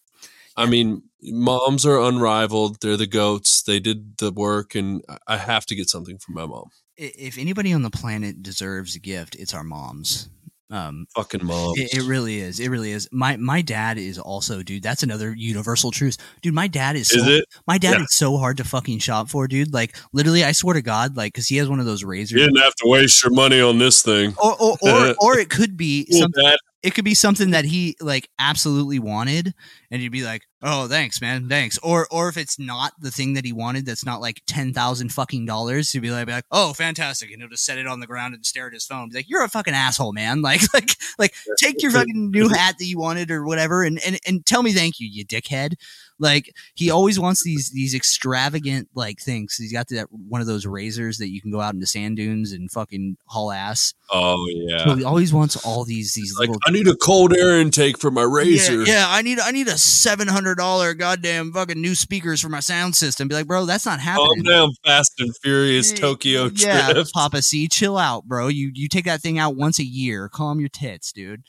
[0.56, 2.80] I mean, moms are unrivaled.
[2.80, 3.62] They're the goats.
[3.62, 6.70] They did the work, and I have to get something for my mom.
[6.96, 10.28] If anybody on the planet deserves a gift, it's our moms.
[10.70, 11.72] Um, Fucking mom.
[11.76, 12.60] It, it really is.
[12.60, 13.08] It really is.
[13.10, 14.82] My my dad is also, dude.
[14.82, 16.52] That's another universal truth, dude.
[16.52, 17.08] My dad is.
[17.08, 17.44] So, Is it?
[17.66, 18.02] My dad Yeah.
[18.02, 19.72] is so hard to fucking shop for, dude.
[19.72, 22.32] Like literally, I swear to God, like because he has one of those razors.
[22.38, 24.34] You didn't have to waste your money on this thing.
[24.42, 26.44] or or or, or it could be Cool, something.
[26.44, 26.58] Dad.
[26.82, 29.52] It could be something that he like absolutely wanted,
[29.90, 33.34] and you'd be like, "Oh, thanks, man, thanks." Or or if it's not the thing
[33.34, 36.44] that he wanted, that's not like ten thousand fucking dollars, he'd be like, be like,
[36.52, 39.08] "Oh, fantastic," and he'll just set it on the ground and stare at his phone.
[39.08, 42.76] Be like, "You're a fucking asshole, man!" Like like like take your fucking new hat
[42.78, 45.74] that you wanted or whatever, and and and tell me thank you, you dickhead.
[46.18, 49.54] Like he always wants these these extravagant like things.
[49.56, 52.52] He's got that one of those razors that you can go out into sand dunes
[52.52, 53.94] and fucking haul ass.
[54.10, 54.84] Oh yeah.
[54.84, 57.98] So he always wants all these these like little I need a cold air intake
[57.98, 58.82] for my razor.
[58.82, 62.48] yeah, yeah, I need I need a seven hundred dollar goddamn fucking new speakers for
[62.48, 63.28] my sound system.
[63.28, 64.42] Be like, bro, that's not happening.
[64.44, 67.04] Calm down, Fast and Furious Eh, Tokyo yeah.
[67.14, 68.48] Papa C, chill out, bro.
[68.48, 70.28] You you take that thing out once a year.
[70.28, 71.42] Calm your tits, dude.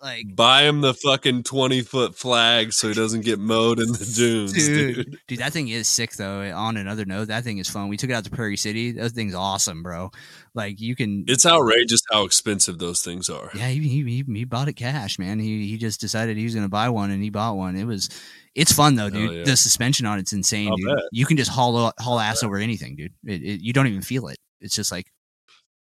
[0.00, 4.12] Like, Buy him the fucking twenty foot flag so he doesn't get mowed in the
[4.16, 5.18] dunes, dude, dude.
[5.26, 6.52] dude, that thing is sick though.
[6.54, 7.88] On another note, that thing is fun.
[7.88, 8.92] We took it out to Prairie City.
[8.92, 10.12] That thing's awesome, bro.
[10.54, 11.24] Like, you can.
[11.26, 13.50] It's outrageous how expensive those things are.
[13.54, 15.40] Yeah, he, he he bought it cash, man.
[15.40, 17.74] He he just decided he was gonna buy one, and he bought one.
[17.74, 18.08] It was,
[18.54, 19.32] it's fun though, dude.
[19.38, 19.44] yeah.
[19.44, 20.94] The suspension on it's insane, I'll dude.
[20.94, 21.04] bet.
[21.10, 23.14] You can just haul haul ass over anything, dude.
[23.24, 24.38] It, it, you don't even feel it.
[24.60, 25.06] It's just like,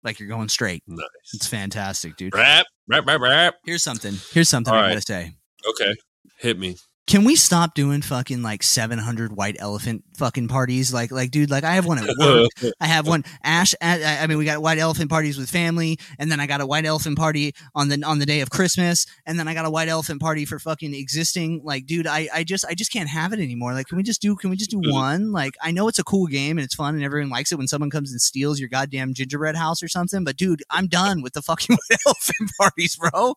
[0.03, 0.81] like you're going straight.
[0.87, 1.05] Nice.
[1.33, 2.33] It's fantastic, dude.
[2.33, 2.65] Rap.
[3.65, 4.15] Here's something.
[4.31, 4.89] Here's something All I right.
[4.93, 5.33] gotta say.
[5.69, 5.95] Okay,
[6.37, 6.77] hit me.
[7.11, 10.93] Can we stop doing fucking like 700 white elephant fucking parties?
[10.93, 12.49] Like, like, dude, like I have one at work.
[12.79, 13.75] I have one Ash.
[13.81, 16.85] I mean, we got white elephant parties with family, and then I got a white
[16.85, 19.89] elephant party on the on the day of Christmas, and then I got a white
[19.89, 21.59] elephant party for fucking existing.
[21.65, 23.73] Like, dude, I I just I just can't have it anymore.
[23.73, 24.93] Like, can we just do can we just do Mhm.
[24.93, 25.31] one?
[25.33, 27.67] Like, I know it's a cool game and it's fun and everyone likes it when
[27.67, 30.23] someone comes and steals your goddamn gingerbread house or something.
[30.23, 33.33] But dude, I'm done with the fucking white elephant parties, bro.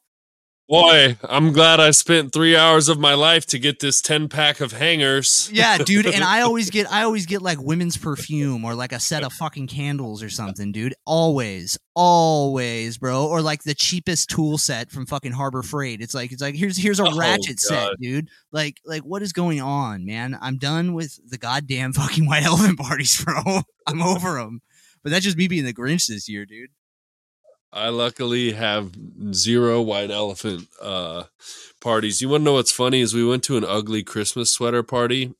[0.66, 4.60] Boy, I'm glad I spent three hours of my life to get this ten pack
[4.60, 5.50] of hangers.
[5.52, 8.98] Yeah, dude, and I always get I always get like women's perfume or like a
[8.98, 10.94] set of fucking candles or something, dude.
[11.04, 13.26] Always, always, bro.
[13.26, 16.00] Or like the cheapest tool set from fucking Harbor Freight.
[16.00, 18.30] It's like it's like here's here's a Oh, ratchet set, dude.
[18.50, 20.38] Like like what is going on, man?
[20.40, 23.60] I'm done with the goddamn fucking white elephant parties, bro.
[23.86, 24.62] I'm over them.
[25.02, 26.70] But that's just me being the Grinch this year, dude.
[27.74, 28.92] I luckily have
[29.32, 31.24] zero white elephant uh,
[31.80, 32.22] parties.
[32.22, 33.00] You want to know what's funny?
[33.00, 35.34] Is we went to an ugly Christmas sweater party,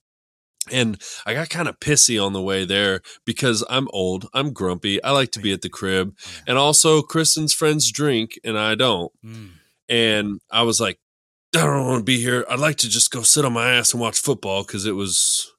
[0.70, 5.02] and I got kind of pissy on the way there because I'm old, I'm grumpy,
[5.04, 6.16] I like to be at the crib,
[6.46, 9.12] and also Kristen's friends drink and I don't.
[9.88, 10.98] And I was like,
[11.54, 12.44] I don't want to be here.
[12.50, 15.52] I'd like to just go sit on my ass and watch football because it was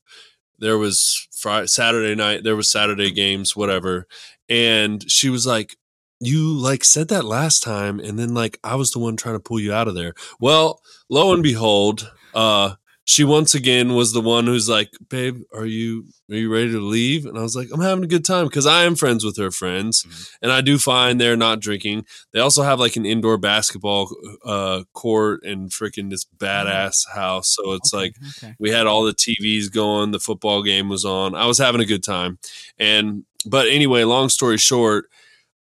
[0.60, 4.08] there was Friday, Saturday night, there was Saturday games, whatever.
[4.50, 5.78] And she was like,
[6.20, 9.40] you like said that last time and then like I was the one trying to
[9.40, 10.14] pull you out of there.
[10.40, 12.76] Well, lo and behold, uh
[13.08, 16.80] she once again was the one who's like, "Babe, are you are you ready to
[16.80, 19.38] leave?" And I was like, "I'm having a good time because I am friends with
[19.38, 20.30] her friends, Mhm.
[20.42, 22.06] and I do find they're not drinking.
[22.34, 24.10] They also have like an indoor basketball
[24.44, 27.54] uh, court and freaking this badass house.
[27.56, 28.56] So it's Okay, like okay.
[28.58, 30.10] we had all the TVs going.
[30.10, 31.36] The football game was on.
[31.36, 32.40] I was having a good time.
[32.80, 35.12] And but anyway, long story short,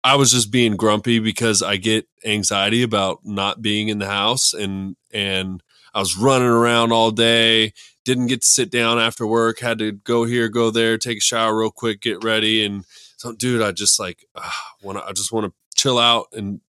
[0.03, 4.53] I was just being grumpy because I get anxiety about not being in the house
[4.53, 5.61] and and
[5.93, 9.59] I was running around all day didn't get to sit down after work.
[9.59, 12.85] Had to go here, go there, take a shower real quick, get ready, and
[13.17, 14.49] so, dude, I just like uh,
[14.81, 14.97] want.
[14.97, 16.61] I just want to chill out and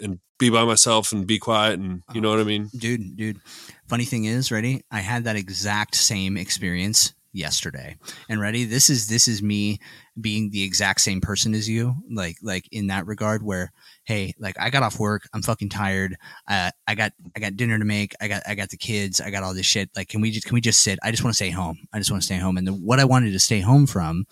[0.00, 2.68] and be by myself and be quiet, and you know what I mean.
[2.76, 3.40] dude dude
[3.86, 7.96] funny thing is ready i had that exact same experience yesterday.
[8.28, 8.64] And ready?
[8.64, 9.80] This is this is me
[10.20, 13.72] being the exact same person as you like like in that regard where
[14.04, 16.16] hey like i got off work i'm fucking tired
[16.48, 19.28] uh, i got i got dinner to make i got i got the kids i
[19.30, 19.90] got all this shit.
[19.96, 20.98] Like can we just can we just sit?
[21.02, 21.78] I just want to stay home.
[21.92, 22.56] I just want to stay home.
[22.56, 24.26] And the, what i wanted to stay home from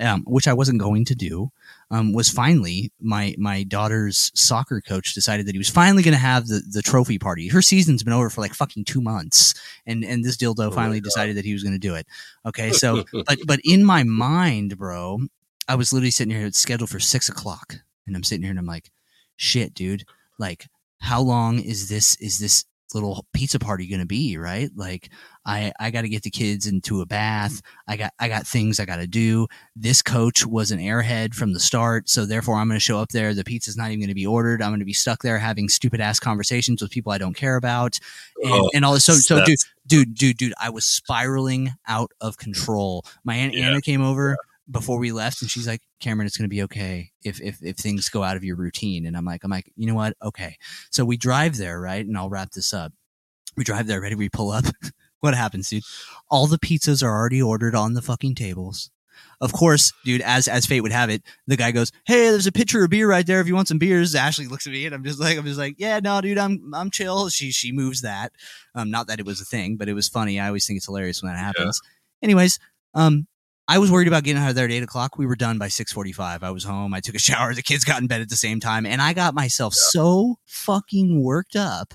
[0.00, 1.50] um, which i wasn't going to do
[1.90, 6.18] um, was finally my my daughter's soccer coach decided that he was finally going to
[6.18, 7.48] have the, the trophy party.
[7.48, 9.54] Her season's been over for like fucking two months,
[9.86, 12.06] and and this dildo finally decided that he was going to do it.
[12.44, 15.20] Okay, so but but in my mind, bro,
[15.68, 16.46] I was literally sitting here.
[16.46, 18.90] It's scheduled for six o'clock, and I'm sitting here and I'm like,
[19.36, 20.04] shit, dude,
[20.38, 20.66] like
[21.00, 24.70] how long is this is this little pizza party going to be right?
[24.76, 25.10] Like
[25.44, 27.60] i i got to get the kids into a bath.
[27.88, 29.46] I got i got things i got to do.
[29.74, 33.10] This coach was an airhead from the start so therefore i'm going to show up
[33.10, 33.34] there.
[33.34, 34.62] The pizza's not even going to be ordered.
[34.62, 37.56] I'm going to be stuck there having stupid ass conversations with people i don't care
[37.56, 37.98] about.
[38.42, 42.12] And, Oh, and all this so so dude dude dude dude i was spiraling out
[42.20, 43.04] of control.
[43.24, 43.68] My aunt Yeah.
[43.68, 44.36] anna came over
[44.70, 47.76] before we left and she's like cameron it's going to be okay if, if if
[47.76, 49.06] things go out of your routine.
[49.06, 50.16] And i'm like i'm like you know what?
[50.22, 50.56] Okay.
[50.90, 52.04] So we drive there right?
[52.04, 52.92] And i'll wrap this up.
[53.56, 54.64] We drive there ready we pull up.
[55.20, 55.82] What happens dude?
[56.30, 58.90] All the pizzas are already ordered on the fucking tables.
[59.40, 62.52] Of course dude as as fate would have it the guy goes hey there's a
[62.52, 64.14] pitcher of beer right there if you want some beers.
[64.14, 66.72] Ashley looks at me and i'm just like i'm just like yeah no dude i'm
[66.74, 67.28] i'm chill.
[67.30, 68.32] She she moves that.
[68.74, 70.38] Um not that it was a thing but it was funny.
[70.38, 71.80] I always think it's hilarious when that happens.
[72.22, 72.58] Anyways
[72.94, 73.26] um
[73.68, 75.18] I was worried about getting out of there at eight o'clock.
[75.18, 76.42] We were done by six forty-five.
[76.42, 76.94] I was home.
[76.94, 77.54] I took a shower.
[77.54, 81.22] The kids got in bed at the same time, and I got myself so fucking
[81.22, 81.94] worked up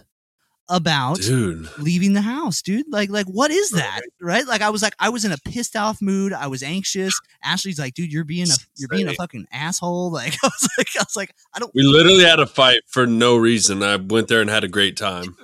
[0.72, 2.86] about Dude, leaving the house, dude.
[2.90, 4.48] Like, like what is that, right?
[4.48, 6.32] Like, I was like, I was in a pissed off mood.
[6.32, 7.14] I was anxious.
[7.44, 10.12] Ashley's like, dude, you're being a, you're being a fucking asshole.
[10.22, 11.72] Like, I was like, I was like, I don't.
[11.74, 13.84] we literally had a fight for no reason.
[13.84, 15.36] I went there and had a great time.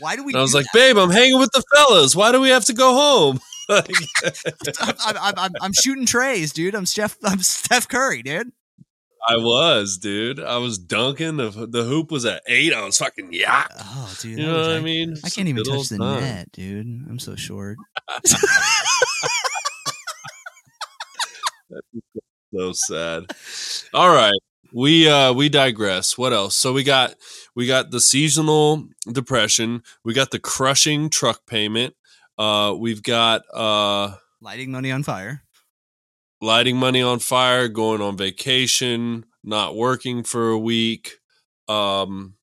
[0.00, 0.32] Why do we?
[0.32, 0.74] And I was like, that?
[0.74, 2.14] babe, I'm hanging with the fellas.
[2.14, 3.40] Why do we have to go home?
[3.74, 3.90] Like,
[4.80, 6.74] I'm, I'm, I'm, I'm shooting trays, dude.
[6.74, 7.18] I'm Steph.
[7.24, 8.50] I'm Steph Curry, dude.
[9.28, 10.40] I was, dude.
[10.40, 11.36] I was dunking.
[11.36, 12.72] The, the hoop was at eight.
[12.72, 13.66] I was fucking yeah.
[13.78, 14.38] Oh, dude.
[14.38, 15.16] You know what I mean?
[15.22, 16.20] I can't even touch the time.
[16.22, 16.86] net, dude.
[16.86, 17.76] I'm so short.
[22.54, 23.24] So sad.
[23.92, 24.32] All right.
[24.72, 26.16] We uh we digress.
[26.16, 26.56] What else?
[26.56, 27.14] So we got
[27.54, 31.94] we got the seasonal depression, we got the crushing truck payment,
[32.38, 35.42] uh we've got uh Lighting money on fire.
[36.40, 41.18] lighting money on fire, going on vacation, not working for a week.
[41.68, 42.34] Um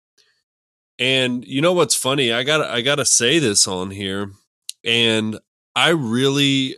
[1.00, 2.32] and you know what's funny?
[2.32, 4.32] I got I got to say this on here
[4.84, 5.40] and
[5.76, 6.78] I really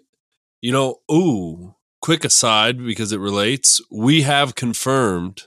[0.62, 3.80] you know, ooh, quick aside because it relates.
[3.91, 5.43] We have confirmed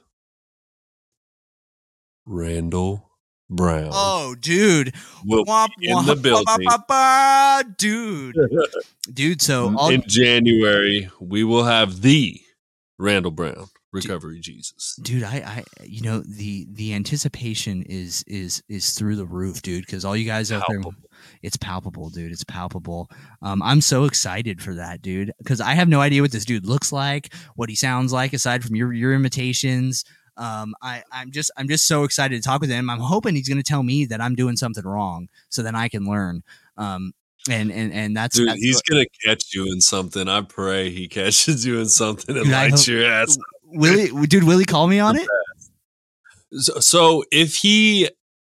[2.26, 3.09] Randall
[3.50, 4.94] Brown Oh, dude.
[5.24, 6.66] will Womp, in womp, the building.
[6.68, 8.36] womp, womp, dude.
[9.12, 12.40] Dude, so all, in January we will have the
[12.98, 14.94] Randall Brown recovery Jesus.
[15.02, 19.84] dude i i you know the the anticipation is is is through the roof dude
[19.84, 20.80] because all you guys out there
[21.42, 23.10] it's palpable dude it's palpable
[23.42, 26.66] um i'm so excited for that dude because i have no idea what this dude
[26.66, 30.04] looks like what he sounds like aside from your your imitations
[30.36, 33.48] um i i'm just i'm just so excited to talk with him i'm hoping he's
[33.48, 36.42] going to tell me that i'm doing something wrong so then i can learn
[36.76, 37.12] um
[37.48, 40.28] and and and that's, Dude, that's he's what- gonna catch you in something.
[40.28, 43.38] I pray he catches you in something and lights your ass.
[43.64, 45.26] Willie, dude, Willie, call me on it.
[46.52, 48.10] So, so if he,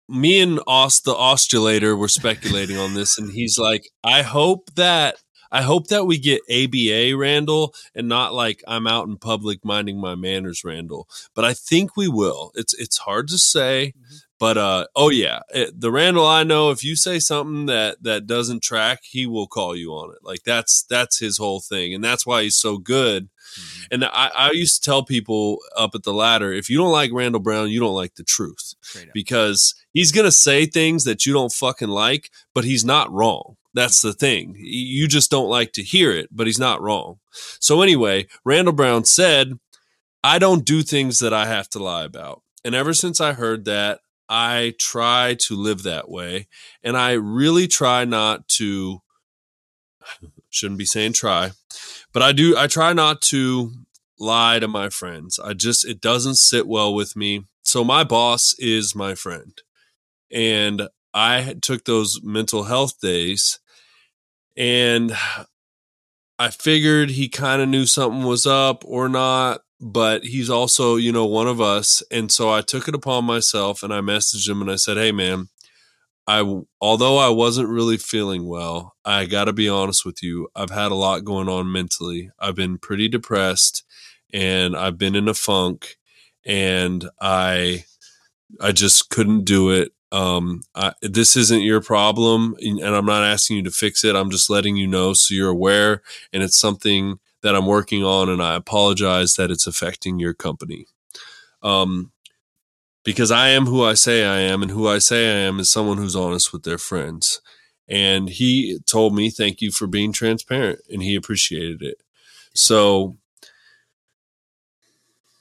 [0.08, 5.16] me and Os the Ostulator were speculating on this, and he's like, I hope that
[5.56, 9.98] I hope that we get ABA Randall and not like I'm out in public minding
[9.98, 11.08] my manners Randall.
[11.34, 12.52] But I think we will.
[12.54, 14.16] It's it's hard to say, mm-hmm.
[14.38, 18.26] but uh oh yeah, it, the Randall I know if you say something that that
[18.26, 20.18] doesn't track, he will call you on it.
[20.22, 23.30] Like that's that's his whole thing, and that's why he's so good.
[23.58, 23.84] Mm-hmm.
[23.92, 27.12] And I, I used to tell people up at the ladder, if you don't like
[27.14, 28.74] Randall Brown, you don't like the truth
[29.14, 33.56] because he's going to say things that you don't fucking like, but he's not wrong.
[33.76, 34.56] That's the thing.
[34.58, 37.18] You just don't like to hear it, but he's not wrong.
[37.60, 39.58] So, anyway, Randall Brown said,
[40.24, 42.42] I don't do things that I have to lie about.
[42.64, 44.00] And ever since I heard that,
[44.30, 46.48] I try to live that way.
[46.82, 49.02] And I really try not to,
[50.48, 51.50] shouldn't be saying try,
[52.14, 53.72] but I do, I try not to
[54.18, 55.38] lie to my friends.
[55.38, 57.44] I just, it doesn't sit well with me.
[57.62, 59.52] So my boss is my friend.
[60.32, 63.60] And I took those mental health days
[64.56, 65.16] and
[66.38, 71.12] I figured he kind of knew something was up or not, but he's also, you
[71.12, 72.02] know, one of us.
[72.10, 75.12] And so I took it upon myself and I messaged him and I said, Hey,
[75.12, 75.48] man,
[76.26, 80.48] I, although I wasn't really feeling well, I got to be honest with you.
[80.54, 82.30] I've had a lot going on mentally.
[82.38, 83.84] I've been pretty depressed
[84.32, 85.96] and I've been in a funk
[86.44, 87.84] and I,
[88.60, 93.56] I just couldn't do it um I, this isn't your problem and i'm not asking
[93.56, 94.14] you to fix it.
[94.14, 96.02] I'm just letting you know so you're aware
[96.32, 100.86] and it's something that i'm working on and i apologize that it's affecting your company.
[101.62, 102.12] Um
[103.04, 105.70] because i am who i say i am and who i say i am is
[105.70, 107.40] someone who's honest with their friends.
[107.88, 111.98] And he told me thank you for being transparent and he appreciated it.
[112.54, 113.16] So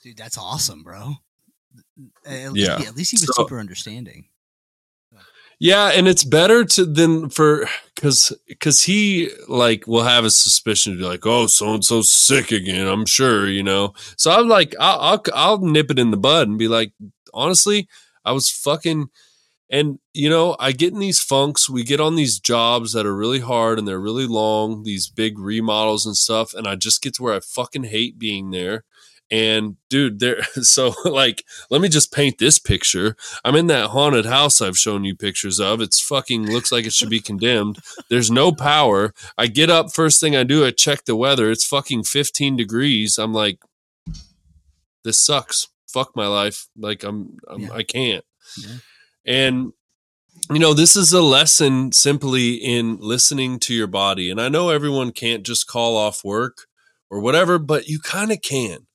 [0.03, 1.13] dude that's awesome bro.
[2.25, 2.77] At Yeah.
[2.77, 4.25] least, at least he was So- super understanding
[5.59, 10.93] Yeah, and it's better to than for because because he like will have a suspicion
[10.93, 12.87] to be like, oh, so and so sick again.
[12.87, 13.93] I'm sure you know.
[14.17, 16.91] So I'm like, I'll, I'll I'll nip it in the bud and be like,
[17.33, 17.87] honestly,
[18.25, 19.07] I was fucking.
[19.71, 21.69] And you know, I get in these funks.
[21.69, 24.83] We get on these jobs that are really hard and they're really long.
[24.83, 28.51] These big remodels and stuff, and I just get to where I fucking hate being
[28.51, 28.83] there.
[29.31, 30.41] And dude, there.
[30.63, 33.15] So like, let me just paint this picture.
[33.43, 35.81] I'm in that haunted house I've shown you pictures of.
[35.81, 37.79] It's fucking looks like it should be condemned.
[38.09, 39.13] There's no power.
[39.37, 41.49] I get up first thing I do, I check the weather.
[41.51, 43.17] It's fucking 15 degrees.
[43.17, 43.59] I'm like,
[45.03, 45.67] this sucks.
[45.87, 46.67] Fuck my life.
[46.77, 47.73] Like I'm, I'm Yeah.
[47.73, 48.25] I can't.
[48.57, 48.75] Yeah.
[49.25, 49.73] And
[50.49, 54.29] you know, this is a lesson simply in listening to your body.
[54.29, 56.67] And I know everyone can't just call off work
[57.09, 58.85] or whatever, but you kind of can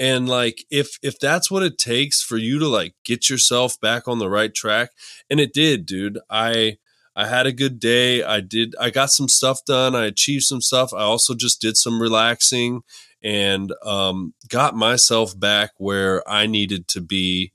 [0.00, 4.08] and like if if that's what it takes for you to like get yourself back
[4.08, 4.90] on the right track
[5.28, 6.78] and it did dude i
[7.14, 8.22] i had a good day.
[8.22, 9.94] I did i got some stuff done.
[9.94, 10.94] I achieved some stuff.
[10.94, 12.82] I also just did some relaxing
[13.22, 17.52] and um got myself back where i needed to be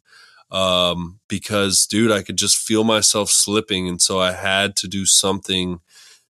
[0.51, 5.07] um because dude i could just feel myself slipping and so i had to do
[5.07, 5.79] something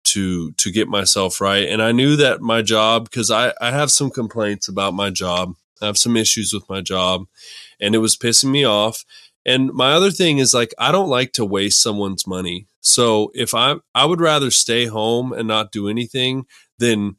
[0.03, 1.70] to to get myself right.
[1.70, 5.55] And i knew that my job because i i have some complaints about my job
[5.82, 7.25] I have some issues with my job
[7.79, 9.03] and it was pissing me off.
[9.45, 12.67] And my other thing is like I don't like to waste someone's money.
[12.82, 16.45] So if I I would rather stay home and not do anything
[16.77, 17.17] than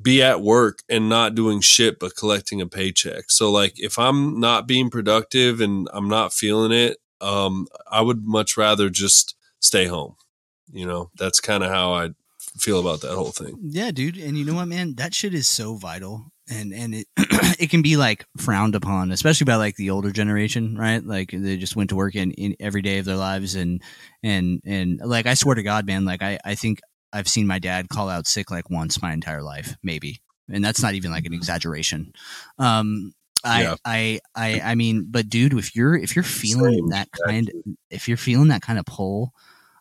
[0.00, 3.30] be at work and not doing shit but collecting a paycheck.
[3.30, 8.24] So like if I'm not being productive and I'm not feeling it, um I would
[8.24, 10.16] much rather just stay home.
[10.72, 12.10] You know, that's kind of how I
[12.58, 13.58] feel about that whole thing.
[13.62, 14.16] Yeah, dude.
[14.16, 14.94] And you know what, man?
[14.94, 16.26] That shit is so vital.
[16.48, 17.06] And and it
[17.60, 21.04] it can be like frowned upon, especially by like the older generation, right?
[21.04, 23.82] Like they just went to work in, in every day of their lives and
[24.22, 26.80] and and like I swear to God, man, like I, I think
[27.12, 30.20] I've seen my dad call out sick like once my entire life, maybe.
[30.48, 32.12] And that's not even like an exaggeration.
[32.58, 33.12] Um
[33.44, 33.74] I, Yeah.
[33.84, 37.50] I I I mean, but dude, if you're if you're feeling Same, that kind
[37.90, 39.32] if you're feeling that kind of pull,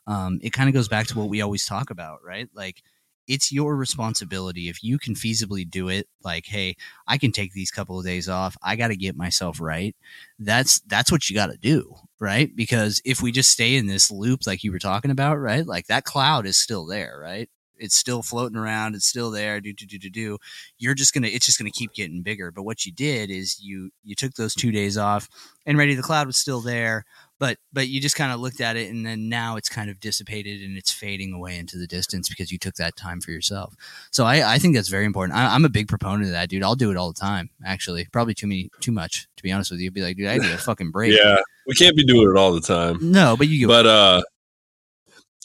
[0.05, 2.49] um, it kind of goes back to what we always talk about, right?
[2.53, 2.83] Like
[3.27, 6.75] it's your responsibility if you can feasibly do it like hey
[7.07, 9.95] i can take these couple of days off i got to get myself right
[10.39, 12.55] that's that's what you got to do right?
[12.55, 15.87] Because if we just stay in this loop like you were talking about right like
[15.87, 17.49] that cloud is still there right?
[17.77, 20.37] It's still floating around it's still there do do do do do.
[20.77, 22.49] You're just gonna it's just gonna keep getting bigger.
[22.49, 25.27] But what you did is you you took those two days off
[25.65, 27.03] and ready the cloud was still there
[27.39, 29.99] but but you just kind of looked at it and then now it's kind of
[29.99, 33.75] dissipated and it's fading away into the distance because you took that time for yourself.
[34.11, 35.37] So i, I think that's very important.
[35.37, 36.63] I, i'm a big proponent of that dude.
[36.63, 38.07] I'll do it all the time actually.
[38.11, 39.91] Probably too many too much to be honest with you.
[39.91, 41.13] Be like dude i need a fucking break.
[41.17, 42.97] Yeah, we can't be doing it all the time.
[43.01, 44.23] no but you get but uh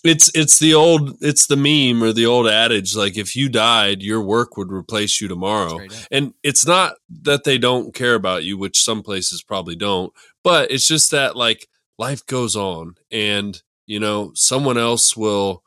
[0.05, 4.01] it's it's the old it's the meme or the old adage like if you died
[4.01, 5.81] your work would replace you tomorrow.
[6.11, 10.13] And it's not that they don't care about you which some places probably don't
[10.45, 11.67] but it's just that like
[11.99, 15.63] life goes on and you know someone else will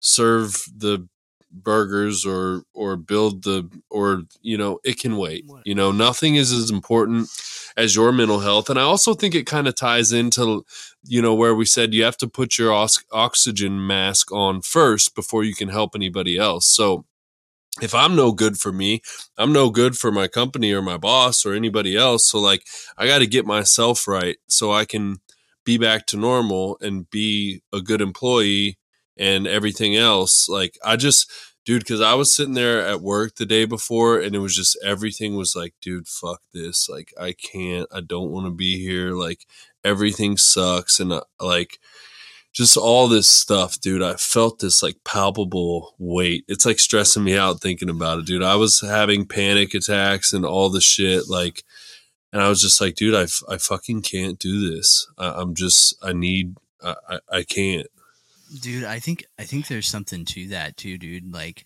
[0.00, 1.08] serve the
[1.52, 5.44] burgers or or build the or you know it can wait.
[5.64, 7.28] You know nothing is as important
[7.76, 10.64] as your mental health and i also think it kind of ties into
[11.04, 15.14] you know where we said you have to put your os- oxygen mask on first
[15.14, 16.66] before you can help anybody else.
[16.66, 17.04] So
[17.82, 19.00] if i'm no good for me
[19.36, 22.62] i'm no good for my company or my boss or anybody else so like
[22.96, 25.16] i got to get myself right so i can
[25.64, 28.78] be back to normal and be a good employee
[29.16, 31.30] and everything else like i just
[31.64, 34.76] dude because i was sitting there at work the day before and it was just
[34.84, 39.12] everything was like dude fuck this like i can't i don't want to be here
[39.12, 39.46] like
[39.84, 41.78] everything sucks and uh, like
[42.54, 44.00] just all this stuff, dude.
[44.00, 46.44] I felt this like palpable weight.
[46.46, 48.44] It's like stressing me out thinking about it, dude.
[48.44, 51.64] I was having panic attacks and all the shit, like,
[52.34, 55.06] and I was just like, dude, I, I fucking can't do this.
[55.16, 57.86] I, I'm just, I need, I, I, I can't.
[58.60, 61.64] dude i think i think there's something to that too dude like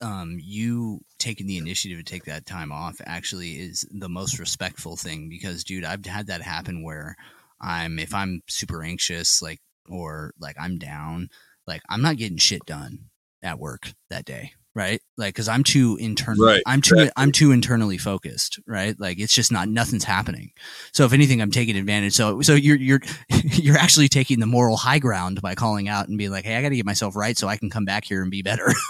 [0.00, 4.96] um you taking the initiative to take that time off actually is the most respectful
[4.96, 7.14] thing because dude i've had that happen where
[7.60, 11.28] i'm if i'm super anxious like or like i'm down
[11.66, 12.98] like i'm not getting shit done
[13.42, 15.02] at work that day right?
[15.18, 17.12] Like because i'm too internal Right, i'm too exactly.
[17.22, 18.98] i'm too internally focused right?
[18.98, 20.52] Like it's just not nothing's happening.
[20.92, 22.14] So if anything i'm taking advantage.
[22.14, 23.00] So so you're you're
[23.44, 26.62] you're actually taking the moral high ground by calling out and being like hey i
[26.62, 28.72] gotta get myself right so i can come back here and be better.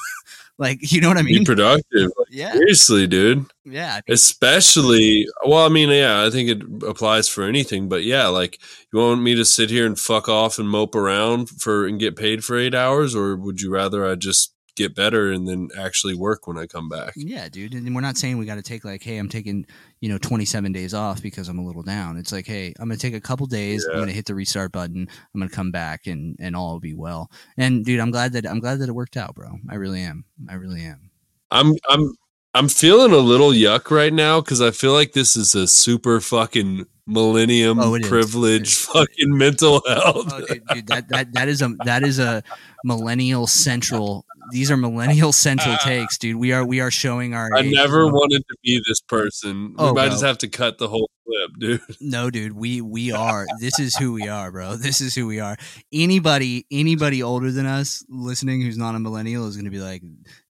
[0.60, 1.38] Like you know what i mean?
[1.38, 2.10] Be productive.
[2.18, 2.52] Like, yeah.
[2.52, 3.46] seriously, dude.
[3.64, 8.02] yeah I mean, Especially, well, I mean, yeah, I think it applies for anything, but
[8.02, 8.58] yeah, like,
[8.92, 12.16] you want me to sit here and fuck off and mope around for and get
[12.16, 16.14] paid for eight hours, or would you rather I just get better and then actually
[16.14, 17.12] work when I come back?
[17.16, 19.66] yeah dude and we're not saying we got to take like hey i'm taking
[20.00, 22.16] you know 27 days off because i'm a little down.
[22.16, 25.06] It's like hey i'm gonna take a couple days i'm gonna hit the restart button
[25.34, 27.30] i'm gonna come back and and all will be well.
[27.58, 29.50] And dude i'm glad that i'm glad that it worked out bro.
[29.68, 30.24] I really am.
[30.48, 31.10] I really am.
[31.50, 32.12] I'm, I'm,
[32.54, 36.20] I'm feeling a little yuck right now because I feel like this is a super
[36.20, 40.30] fucking millennium Oh, privilege fucking mental health.
[40.32, 42.42] oh dude, dude that, that that is a that is a
[42.84, 47.60] millennial central these are millennial central takes dude we are we are showing our I
[47.60, 48.08] age, never bro.
[48.08, 49.74] wanted to be this person.
[49.78, 50.10] Oh, we might bro.
[50.10, 51.80] just have to cut the whole clip, dude.
[52.00, 53.46] No, dude, we we are.
[53.60, 54.76] This is who we are, bro.
[54.76, 55.56] This is who we are.
[55.92, 60.02] Anybody anybody older than us listening who's not a millennial is going to be like,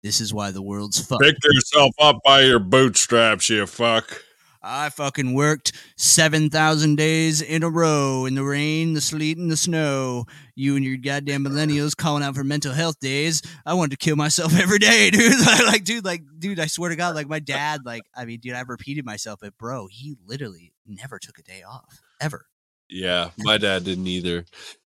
[0.03, 4.23] "This is why the world's fucked." Pick yourself up by your bootstraps, you fuck.
[4.63, 9.51] I fucking worked seven thousand days in a row in the rain, the sleet, and
[9.51, 10.25] the snow.
[10.55, 13.43] You and your goddamn millennials calling out for mental health days.
[13.65, 15.33] I wanted to kill myself every day, dude.
[15.67, 16.59] like, dude, like, dude.
[16.61, 19.57] I swear to God, like my dad, like, I mean, dude, I've repeated myself, but
[19.59, 22.47] bro, he literally never took a day off ever.
[22.91, 24.45] Yeah, my dad didn't either.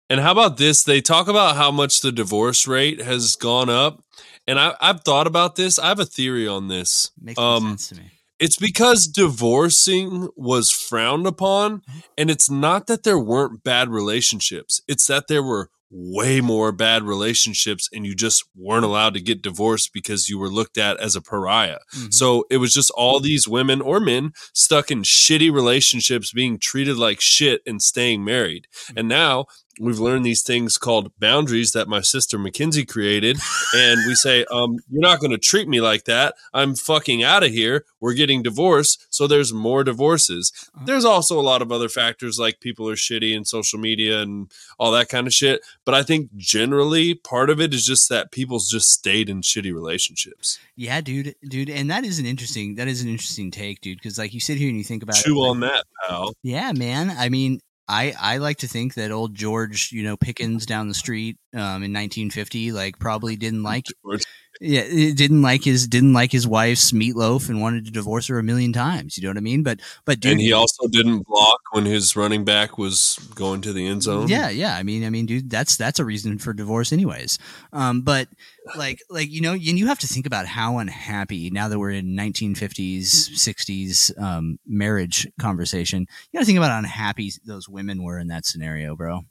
[0.08, 0.82] And how about this?
[0.82, 4.02] They talk about how much the divorce rate has gone up.
[4.46, 5.78] And I, I've thought about this.
[5.78, 7.10] I have a theory on this.
[7.20, 8.10] Makes Um, sense to me.
[8.40, 11.82] It's because divorcing was frowned upon.
[12.18, 17.02] And it's not that there weren't bad relationships, it's that there were way more bad
[17.02, 21.16] relationships and you just weren't allowed to get divorced because you were looked at as
[21.16, 21.78] a pariah.
[21.96, 22.14] Mhm.
[22.14, 26.96] So it was just all these women or men stuck in shitty relationships, being treated
[26.96, 28.68] like shit and staying married.
[28.96, 29.46] And now
[29.78, 33.38] we've learned these things called boundaries that my sister Mackenzie created.
[33.74, 36.34] and we say, um, you're not going to treat me like that.
[36.52, 37.84] I'm fucking out of here.
[38.00, 39.06] We're getting divorced.
[39.10, 40.52] So there's more divorces.
[40.74, 40.84] Uh-huh.
[40.86, 44.50] There's also a lot of other factors like people are shitty and social media and
[44.78, 45.62] all that kind of shit.
[45.84, 49.72] But I think generally part of it is just that people's just stayed in shitty
[49.72, 50.58] relationships.
[50.76, 53.98] Yeah, dude, dude, and that is an interesting that is an interesting take, dude.
[53.98, 56.32] Because like you sit here and you think about Chew it, on that, pal.
[56.42, 57.10] Yeah, man.
[57.10, 57.60] I mean,
[57.90, 61.82] I I like to think that old George, you know, Pickens down the street um,
[61.82, 64.22] in 1950, like probably didn't like George.
[64.60, 64.82] Yeah,
[65.14, 68.72] didn't like his didn't like his wife's meatloaf and wanted to divorce her a million
[68.72, 69.16] times.
[69.16, 69.62] You know what I mean?
[69.62, 73.72] But but dude, and he also didn't block when his running back was going to
[73.72, 74.28] the end zone.
[74.28, 74.76] Yeah, yeah.
[74.76, 77.38] I mean, I mean, dude, that's that's a reason for divorce, anyways.
[77.72, 78.28] Um, but
[78.76, 81.92] like, like you know, and you have to think about how unhappy now that we're
[81.92, 86.06] in 1950s, 60s um, marriage conversation.
[86.32, 89.22] You got to think about how unhappy those women were in that scenario, bro.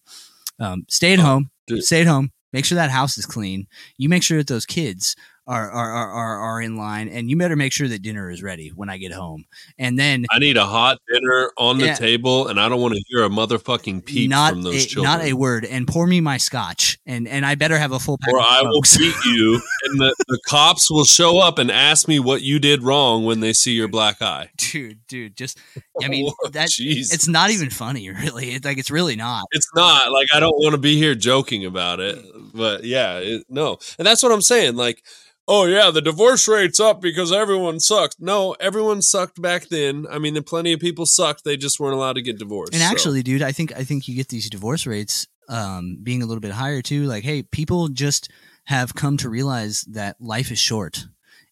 [0.60, 1.52] Um, stay at Oh, home.
[1.68, 1.84] dude.
[1.84, 2.32] Stay at home.
[2.54, 3.68] Make sure that house is clean.
[3.98, 5.16] You make sure that those kids
[5.50, 8.44] are are, are, are are in line, and you better make sure that dinner is
[8.44, 9.46] ready when I get home.
[9.80, 11.96] And then I need a hot dinner on the Yeah.
[11.96, 15.04] table, and I don't want to hear a motherfucking peep not from those a, children.
[15.20, 18.18] not a word, and pour me my scotch, and and I better have a full
[18.22, 18.32] pack.
[18.34, 22.20] or I will beat you, and the, the cops will show up and ask me
[22.20, 24.50] what you did wrong when they see your black eye.
[24.58, 25.36] dude, dude.
[25.36, 25.58] Just,
[26.04, 27.12] I mean, Oh, that jeez.
[27.12, 28.52] it's not even funny, really.
[28.52, 29.46] It's like it's really not.
[29.52, 32.24] It's not like I don't want to be here joking about it,
[32.54, 34.76] but yeah, it, no, and that's what I'm saying.
[34.76, 35.04] Like,
[35.50, 38.18] oh yeah, the divorce rate's up because everyone sucked.
[38.20, 40.06] No, everyone sucked back then.
[40.10, 41.44] I mean, plenty of people sucked.
[41.44, 42.74] They just weren't allowed to get divorced.
[42.74, 42.88] And so.
[42.88, 46.40] actually, dude, I think I think you get these divorce rates um, being a little
[46.40, 47.04] bit higher too.
[47.04, 48.30] Like, hey, people just
[48.66, 51.08] have come to realize that life is short,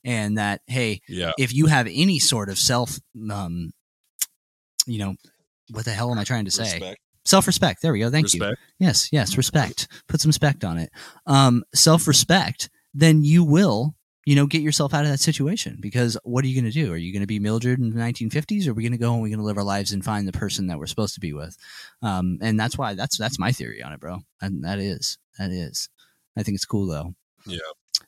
[0.05, 2.99] and that hey, yeah, if you have any sort of self,
[3.31, 3.71] um,
[4.85, 5.15] you know,
[5.71, 6.63] what the hell am I trying to say?
[6.63, 7.81] respect, Self respect.
[7.81, 8.09] There we go.
[8.09, 8.55] Thank you.
[8.79, 9.89] Yes, yes, respect.
[10.07, 10.91] Put some respect on it.
[11.25, 12.69] Um, self respect.
[12.93, 16.61] Then you will you know, get yourself out of that situation because what are you
[16.61, 16.91] going to do?
[16.91, 19.13] Are you going to be Mildred in the 1950s or are we going to go
[19.13, 21.21] and we're going to live our lives and find the person that we're supposed to
[21.21, 21.55] be with?
[22.01, 24.19] Um, and that's why that's, that's my theory on it, bro.
[24.41, 25.87] And that is, that is,
[26.35, 27.15] I think it's cool though.
[27.45, 27.59] Yeah.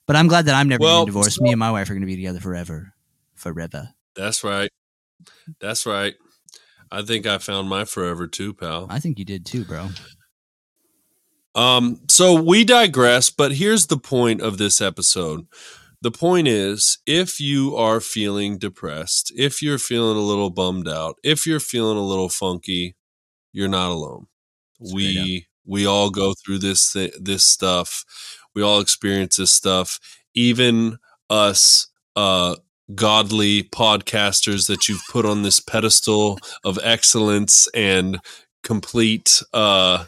[0.08, 1.38] But I'm glad that I'm never Well, divorced.
[1.38, 2.92] so- Me and my wife are going to be together forever,
[3.36, 3.92] forever.
[4.14, 4.72] That's right.
[5.62, 6.16] That's right.
[6.92, 8.88] I think I found my forever too, pal.
[8.90, 9.88] I think you did too, bro.
[11.56, 15.48] Um, so we digress, but here's the point of this episode.
[16.02, 21.18] The point is if you are feeling depressed, if you're feeling a little bummed out,
[21.24, 22.96] if you're feeling a little funky,
[23.52, 24.28] you're not alone.
[24.84, 28.06] Straight we we all go through this thi- this stuff.
[28.56, 30.00] We all experience this stuff.
[30.34, 30.98] Even
[31.30, 32.56] us uh
[32.96, 38.20] godly podcasters that you've put on this pedestal of excellence and
[38.64, 40.06] complete uh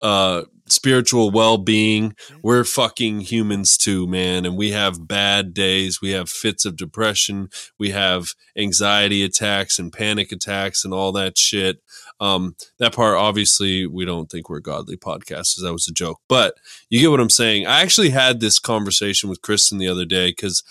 [0.00, 2.14] uh spiritual well-being.
[2.42, 6.00] We're fucking humans too man and we have bad days.
[6.00, 7.48] We have fits of depression.
[7.78, 11.82] We have anxiety attacks and panic attacks and all that shit.
[12.20, 15.62] Um that part obviously we don't think we're godly podcasters.
[15.62, 16.20] That was a joke.
[16.28, 16.54] But
[16.90, 17.66] you get what i'm saying?
[17.66, 20.62] I actually had this conversation with kristen the other day because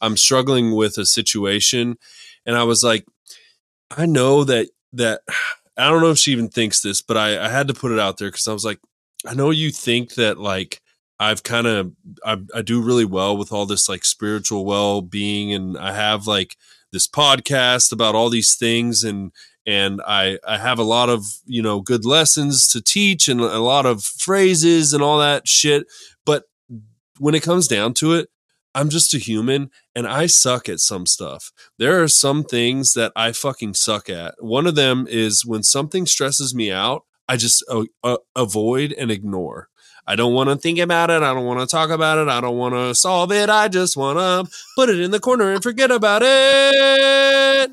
[0.00, 1.96] i'm struggling with a situation
[2.46, 3.06] and i was like
[3.96, 5.20] i know that that
[5.76, 7.98] i don't know if she even thinks this but i, I had to put it
[7.98, 8.78] out there because i was like
[9.26, 10.80] I know you think that like
[11.18, 11.92] I've kind of
[12.24, 16.26] I, I do really well with all this like spiritual well being, and I have
[16.26, 16.56] like
[16.92, 19.32] this podcast about all these things, and
[19.66, 23.58] and I I have a lot of you know good lessons to teach and a
[23.58, 25.86] lot of phrases and all that shit.
[26.24, 26.44] But
[27.18, 28.30] when it comes down to it,
[28.74, 31.52] I'm just a human and I suck at some stuff.
[31.78, 34.36] There are some things that I fucking suck at.
[34.38, 37.04] One of them is when something stresses me out.
[37.30, 39.68] I just uh, uh, avoid and ignore.
[40.04, 41.22] I don't want to think about it.
[41.22, 42.26] I don't want to talk about it.
[42.26, 43.48] I don't want to solve it.
[43.48, 47.70] I just want to put it in the corner and forget about it.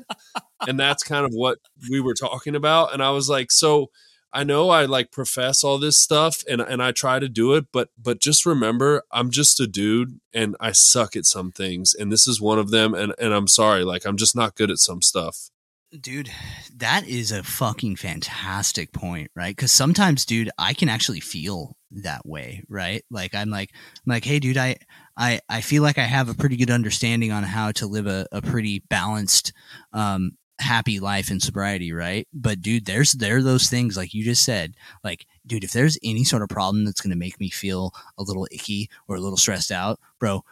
[0.68, 1.58] and that's kind of what
[1.90, 2.94] we were talking about.
[2.94, 3.90] And I was like, so
[4.32, 7.66] I know I like profess all this stuff and and I try to do it,
[7.72, 12.12] but but just remember I'm just a dude and I suck at some things and
[12.12, 14.78] this is one of them and and I'm sorry, like I'm just not good at
[14.78, 15.50] some stuff.
[15.98, 16.30] Dude,
[16.76, 19.56] that is a fucking fantastic point, right?
[19.56, 23.02] Because sometimes, dude, I can actually feel that way, right?
[23.10, 24.76] Like I'm like, I'm like, hey, dude, I,
[25.16, 28.26] I, I feel like I have a pretty good understanding on how to live a,
[28.32, 29.54] a pretty balanced,
[29.94, 32.28] um, happy life in sobriety, right?
[32.34, 35.98] But dude, there's there are those things like you just said, like, dude, if there's
[36.04, 39.38] any sort of problem that's gonna make me feel a little icky or a little
[39.38, 40.44] stressed out, bro,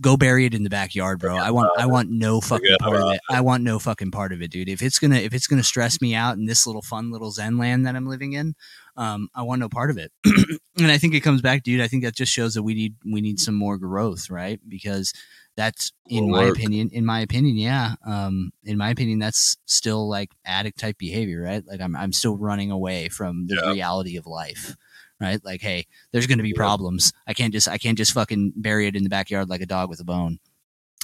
[0.00, 1.36] go bury it in the backyard, bro.
[1.36, 3.20] I want I want no fucking part of it.
[3.30, 4.68] I want no fucking part of it, dude.
[4.68, 7.58] If it's gonna if it's gonna stress me out in this little fun little zen
[7.58, 8.54] land that I'm living in,
[8.96, 10.12] um, I want no part of it.
[10.24, 11.80] and I think it comes back, dude.
[11.80, 14.60] I think that just shows that we need we need some more growth, right?
[14.68, 15.12] Because
[15.54, 16.56] that's in my work.
[16.56, 17.96] opinion, in my opinion, yeah.
[18.06, 21.62] Um, in my opinion, that's still like addict type behavior, right?
[21.66, 23.70] Like I'm I'm still running away from the Yeah.
[23.72, 24.74] reality of life.
[25.22, 25.42] Right?
[25.44, 26.56] Like, hey, there's gonna be Yeah.
[26.56, 27.12] problems.
[27.26, 29.88] I can't just I can't just fucking bury it in the backyard like a dog
[29.88, 30.38] with a bone.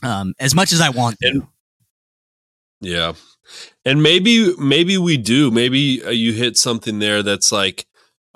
[0.02, 1.28] Um, as much as I want to.
[1.28, 1.46] And-
[2.80, 3.14] Yeah.
[3.84, 5.50] And maybe maybe we do.
[5.50, 7.86] Maybe uh, you hit something there that's like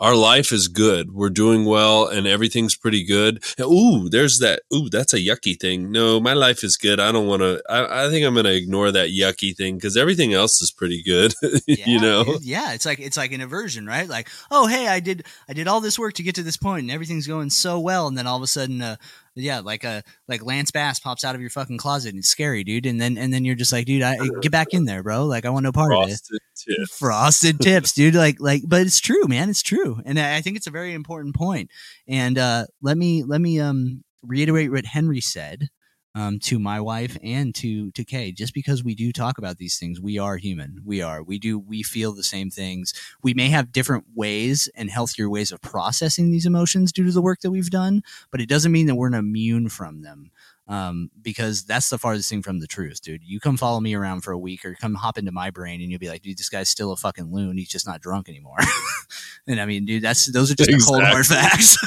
[0.03, 1.13] our life is good.
[1.13, 3.43] We're doing well and everything's pretty good.
[3.61, 4.63] Ooh, there's that.
[4.75, 5.93] Ooh, that's a yucky thing.
[5.93, 6.99] No, my life is good.
[6.99, 7.63] I don't want to.
[7.71, 11.05] I, I think I'm going to ignore that yucky thing because everything else is pretty
[11.05, 11.35] good.
[11.67, 12.25] you know?
[12.25, 12.43] dude.
[12.43, 15.69] yeah it's like it's like an aversion right like oh hey i did i did
[15.69, 18.27] all this work to get to this point and everything's going so well and then
[18.27, 18.97] all of a sudden uh
[19.35, 22.64] yeah like a like lance bass pops out of your fucking closet and it's scary
[22.64, 25.24] dude and then and then you're just like dude i get back in there bro
[25.24, 29.01] like i want no part of it Frosted frosted tips dude like like but it's
[29.01, 31.43] true man it's true and i I think it's a very important point.
[31.43, 31.70] point
[32.09, 35.68] and uh let me let me um reiterate what henry said
[36.15, 38.33] um, to my wife and to to Kay.
[38.33, 40.81] Just because we do talk about these things, we are human.
[40.85, 41.23] We are.
[41.23, 41.59] We do.
[41.59, 42.93] We feel the same things.
[43.23, 47.23] We may have different ways and healthier ways of processing these emotions due to the
[47.23, 50.31] work that we've done, but it doesn't mean that we're immune from them.
[50.69, 53.25] Um, because that's the farthest thing from the truth, dude.
[53.25, 55.91] You come follow me around for a week or come hop into my brain and
[55.91, 57.59] you'll be like, dude, this guy's still a fucking loon.
[57.59, 58.59] He's just not drunk anymore.
[59.47, 61.77] and I mean, dude, that's those are just the cold hard facts.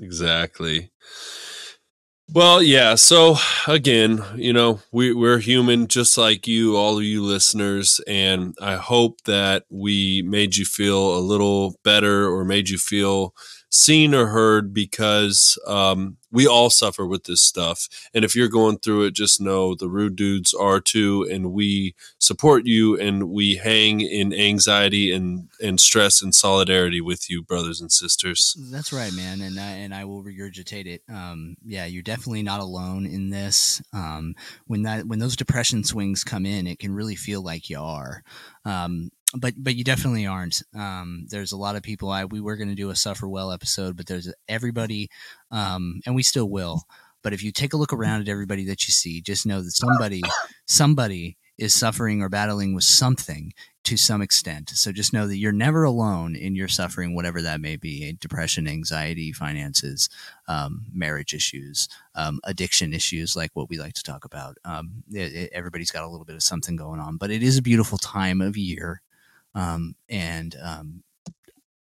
[0.00, 0.90] Exactly.
[2.34, 2.94] Well, yeah.
[2.94, 8.00] So again, you know, we, we're human just like you, all of you listeners.
[8.06, 13.34] And I hope that we made you feel a little better or made you feel
[13.70, 17.88] seen or heard because um, we all suffer with this stuff.
[18.12, 21.94] And if you're going through it, just know the rude dudes are too, and we
[22.18, 27.80] support you and we hang in anxiety and, and stress and solidarity with you, brothers
[27.80, 28.56] and sisters.
[28.70, 31.02] That's right, man, and I, and I will regurgitate it.
[31.08, 33.82] Um, yeah, you're definitely not alone in this.
[33.92, 34.34] Um,
[34.66, 38.22] when that when those depression swings come in, it can really feel like you are.
[38.64, 40.62] Um, but but you definitely aren't.
[40.74, 42.10] Um, there's a lot of people.
[42.10, 45.10] I we were going to do a suffer well episode, but there's everybody,
[45.50, 46.82] um, and we still will.
[47.22, 49.72] But if you take a look around at everybody that you see, just know that
[49.72, 50.22] somebody
[50.66, 53.52] somebody is suffering or battling with something
[53.84, 54.70] to some extent.
[54.70, 58.66] So just know that you're never alone in your suffering, whatever that may be depression,
[58.66, 60.08] anxiety, finances,
[60.48, 64.56] um, marriage issues, um, addiction issues, like what we like to talk about.
[64.64, 67.58] Um, it, it, everybody's got a little bit of something going on, but it is
[67.58, 69.02] a beautiful time of year.
[69.54, 71.02] Um, and um,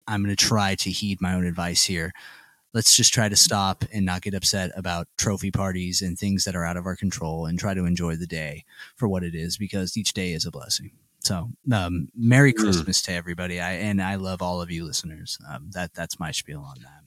[0.07, 2.11] I'm going to try to heed my own advice here.
[2.73, 6.55] Let's just try to stop and not get upset about trophy parties and things that
[6.55, 8.65] are out of our control and try to enjoy the day
[8.97, 10.91] for what it is because each day is a blessing.
[11.23, 12.57] So, um, Merry Mm.
[12.57, 13.61] Christmas to everybody.
[13.61, 15.37] I, and I love all of you listeners.
[15.49, 17.05] Um, that, that's my spiel on that.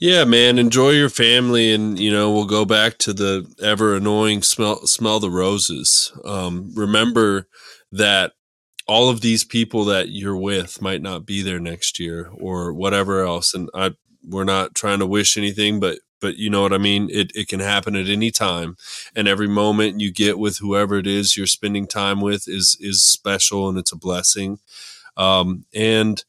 [0.00, 4.42] Yeah, man, enjoy your family, and you know we'll go back to the ever annoying
[4.42, 6.12] smell smell the roses.
[6.24, 7.48] Um, remember
[7.90, 8.32] that
[8.88, 13.24] all of these people that you're with might not be there next year or whatever
[13.24, 13.92] else, and I
[14.26, 17.08] we're not trying to wish anything, but but you know what I mean.
[17.10, 18.76] It it can happen at any time,
[19.14, 23.02] and every moment you get with whoever it is you're spending time with is is
[23.02, 24.58] special and it's a blessing.
[25.16, 26.24] Um, and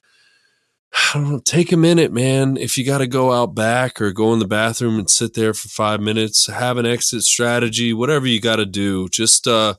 [1.13, 2.57] I don't know, take a minute, man.
[2.57, 5.53] If you got to go out back or go in the bathroom and sit there
[5.53, 9.07] for five minutes, have an exit strategy, whatever you got to do.
[9.09, 9.75] Just uh,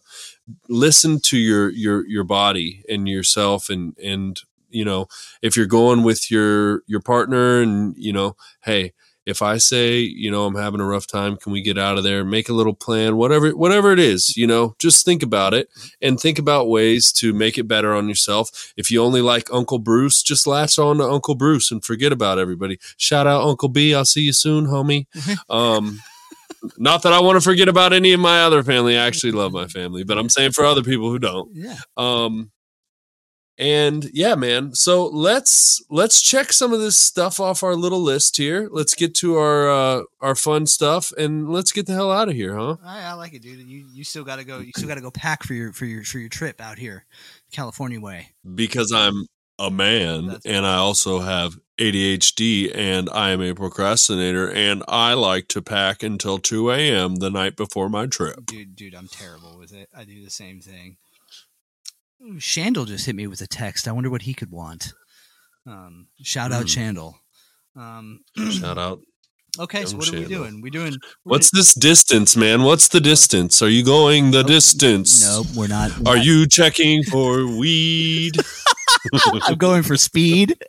[0.69, 5.09] listen to your your your body and yourself, and and you know
[5.43, 8.93] if you're going with your your partner, and you know, hey,
[9.27, 12.05] if I say, you know, I'm having a rough time, can we get out of
[12.05, 12.25] there?
[12.25, 15.69] Make a little plan, whatever, whatever it is, you know, just think about it
[16.01, 18.73] and think about ways to make it better on yourself.
[18.77, 22.39] If you only like Uncle Bruce, just latch on to Uncle Bruce and forget about
[22.39, 22.79] everybody.
[22.97, 23.95] Shout out Uncle B.
[23.95, 25.07] I'll see you soon, homie.
[25.49, 26.01] Um,
[26.79, 28.99] not that I want to forget about any of my other family.
[28.99, 31.51] I actually love my family, but I'm saying for other people who don't.
[31.55, 31.77] Yeah.
[31.97, 32.51] Um,
[33.59, 34.75] and yeah, man.
[34.75, 38.69] So let's let's check some of this stuff off our little list here.
[38.73, 42.35] Let's get to our uh, our fun stuff, and let's get the hell out of
[42.35, 42.77] here, huh?
[42.83, 43.59] I, I like it, dude.
[43.69, 44.61] You you still got to go.
[44.61, 47.05] You still got to go pack for your for your for your trip out here,
[47.53, 48.31] California way.
[48.55, 49.27] Because I'm
[49.59, 55.15] a man, That's- and I also have ADHD, and I am a procrastinator, and I
[55.15, 57.17] like to pack until two a.m.
[57.17, 58.45] the night before my trip.
[58.47, 59.89] Dude, dude, I'm terrible with it.
[59.97, 60.99] I do the same thing.
[62.23, 63.89] Ooh, Shandle just hit me with a text.
[63.89, 64.93] I wonder what he could want.
[65.67, 67.15] Um, shout out Shandle.
[67.77, 68.21] Um,
[68.51, 69.01] Shout out.
[69.59, 70.61] okay, so what are we doing?
[70.61, 70.95] We doing?
[71.23, 72.63] What's this distance, man?
[72.63, 73.63] What's the distance?
[73.63, 74.49] Are you going the Nope.
[74.49, 75.25] distance?
[75.25, 75.97] Nope, we're not.
[75.99, 78.35] we're Are not- you checking for weed?
[79.47, 80.59] I'm going for speed.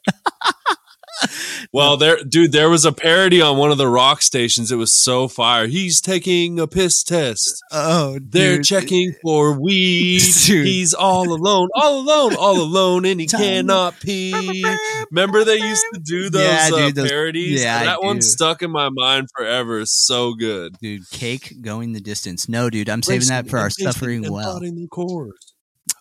[1.74, 4.72] Well, there, dude, there was a parody on one of the rock stations.
[4.72, 5.68] It was so fire.
[5.68, 7.62] He's taking a piss test.
[7.72, 10.22] Oh, They're checking for weed.
[10.45, 10.66] Dude.
[10.66, 13.39] He's all alone, all alone, all alone, and he Time.
[13.41, 14.66] cannot pee.
[15.12, 17.64] Remember they used to do those, Yeah, uh, those- parodies?
[17.64, 18.22] yeah, I that one do.
[18.24, 19.80] stuck in my mind forever.
[19.82, 20.76] It's so good.
[20.82, 22.49] Dude, cake going the distance.
[22.49, 24.59] No, dude, I'm saving that for our suffering well.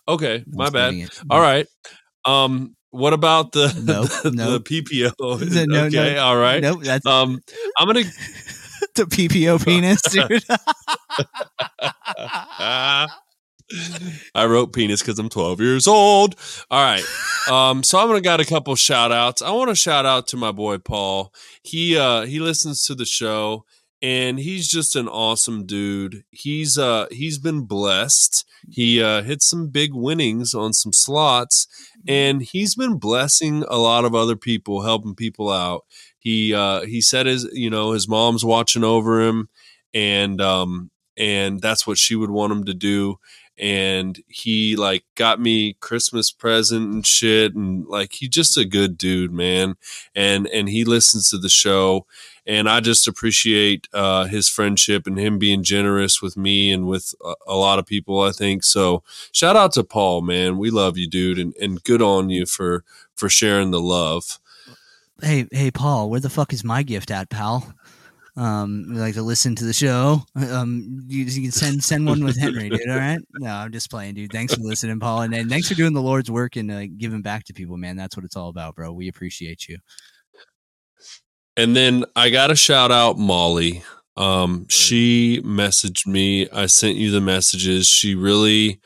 [0.07, 1.09] Okay, my bad.
[1.29, 1.67] All right.
[2.25, 4.63] Um, what about the Nope, the, nope.
[4.65, 5.11] PPO?
[5.19, 6.23] No, no, okay, no.
[6.23, 6.61] all right.
[6.61, 7.39] Nope, that's Um,
[7.77, 8.03] I'm gonna.
[8.95, 10.43] the PPO penis, dude.
[14.35, 16.35] I wrote penis because I'm 12 years old.
[16.69, 17.03] All right.
[17.49, 19.41] Um, so I'm gonna got a couple shout outs.
[19.41, 21.33] I want to shout out to my boy Paul.
[21.63, 23.65] He uh he listens to the show
[24.01, 26.23] and he's just an awesome dude.
[26.31, 28.45] He's uh he's been blessed.
[28.69, 31.67] He uh hit some big winnings on some slots
[32.07, 35.85] and he's been blessing a lot of other people, helping people out.
[36.19, 39.49] He uh he said his you know his mom's watching over him
[39.93, 43.17] and um and that's what she would want him to do
[43.57, 48.97] and he like got me christmas present and shit and like he's just a good
[48.97, 49.75] dude man
[50.15, 52.05] and and he listens to the show
[52.45, 57.13] and i just appreciate uh his friendship and him being generous with me and with
[57.23, 60.97] a, a lot of people i think so shout out to paul man we love
[60.97, 62.83] you dude and and good on you for
[63.15, 64.39] for sharing the love
[65.21, 67.75] hey, hey, Paul, where the fuck is my gift at, pal?
[68.37, 70.21] um, we like to listen to the show.
[70.35, 72.89] Um, you, you can send send one with Henry, dude.
[72.89, 73.19] All right.
[73.39, 74.31] No, I'm just playing, dude.
[74.31, 77.21] Thanks for listening, Paul, and, and thanks for doing the Lord's work and uh, giving
[77.21, 77.97] back to people, man.
[77.97, 78.93] That's what it's all about, bro.
[78.93, 79.77] We appreciate you.
[81.57, 83.83] And then I got to shout out Molly.
[84.17, 86.49] Um, she messaged me.
[86.49, 87.87] I sent you the messages.
[87.87, 88.79] She really,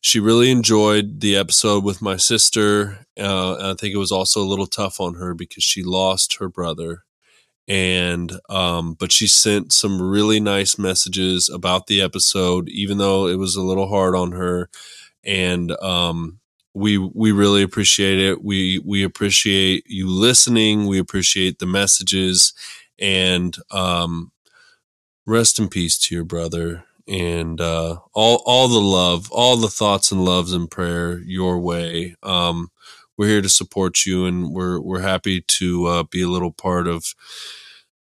[0.00, 3.06] she really enjoyed the episode with my sister.
[3.18, 6.48] Uh, I think it was also a little tough on her because she lost her
[6.48, 7.04] brother.
[7.68, 13.36] And, um, but she sent some really nice messages about the episode, even though it
[13.36, 14.68] was a little hard on her.
[15.22, 16.39] And, um,
[16.74, 18.42] we we really appreciate it.
[18.44, 20.86] We we appreciate you listening.
[20.86, 22.52] We appreciate the messages,
[22.98, 24.32] and um,
[25.26, 30.12] rest in peace to your brother and uh, all all the love, all the thoughts
[30.12, 32.16] and loves and prayer your way.
[32.22, 32.70] Um,
[33.16, 36.86] we're here to support you, and we're we're happy to uh, be a little part
[36.86, 37.14] of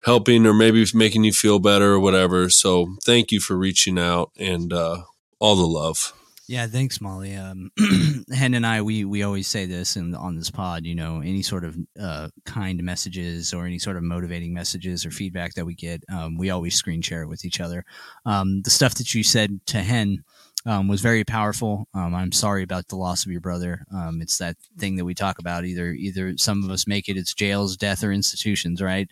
[0.04, 2.50] helping or maybe making you feel better or whatever.
[2.50, 5.04] So thank you for reaching out and uh,
[5.40, 6.14] all the love.
[6.48, 7.36] Yeah, thanks, Molly.
[7.36, 7.72] Um,
[8.34, 10.86] Hen and I, we we always say this and on this pod.
[10.86, 15.12] You know, any sort of uh, kind messages or any sort of motivating messages or
[15.12, 17.84] feedback that we get, um, we always screen share it with each other.
[18.26, 20.24] Um, the stuff that you said to Hen
[20.66, 21.90] um, was very powerful.
[21.94, 23.84] Um, I'm sorry about the loss of your brother.
[23.94, 25.66] Um, it's that thing that we talk about.
[25.66, 29.10] Either either some of us make it, it's jails, death, or institutions, right?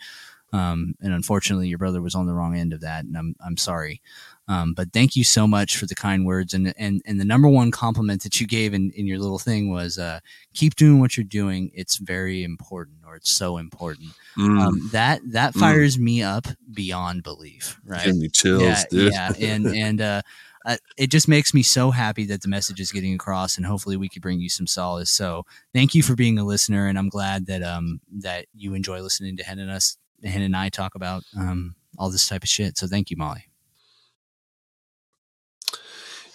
[0.55, 3.57] Um, and unfortunately, your brother was on the wrong end of that, and I'm I'm
[3.57, 4.01] sorry.
[4.47, 6.53] Um, but thank you so much for the kind words.
[6.53, 9.71] And and and the number one compliment that you gave in, in your little thing
[9.71, 10.19] was uh,
[10.53, 11.71] keep doing what you're doing.
[11.73, 14.09] It's very important, or it's so important.
[14.37, 15.59] Mm, Um, that that Mm.
[15.59, 17.79] fires me up beyond belief.
[17.83, 18.05] Right?
[18.05, 19.13] give me chills, yeah, dude.
[19.13, 20.21] yeah, and and uh,
[20.65, 23.97] uh, it just makes me so happy that the message is getting across, and hopefully
[23.97, 25.09] we could bring you some solace.
[25.11, 29.01] So thank you for being a listener, and I'm glad that um that you enjoy
[29.01, 29.97] listening to Hen and us,
[30.29, 32.77] Hen and I talk about um all this type of shit.
[32.77, 33.45] So thank you, Molly.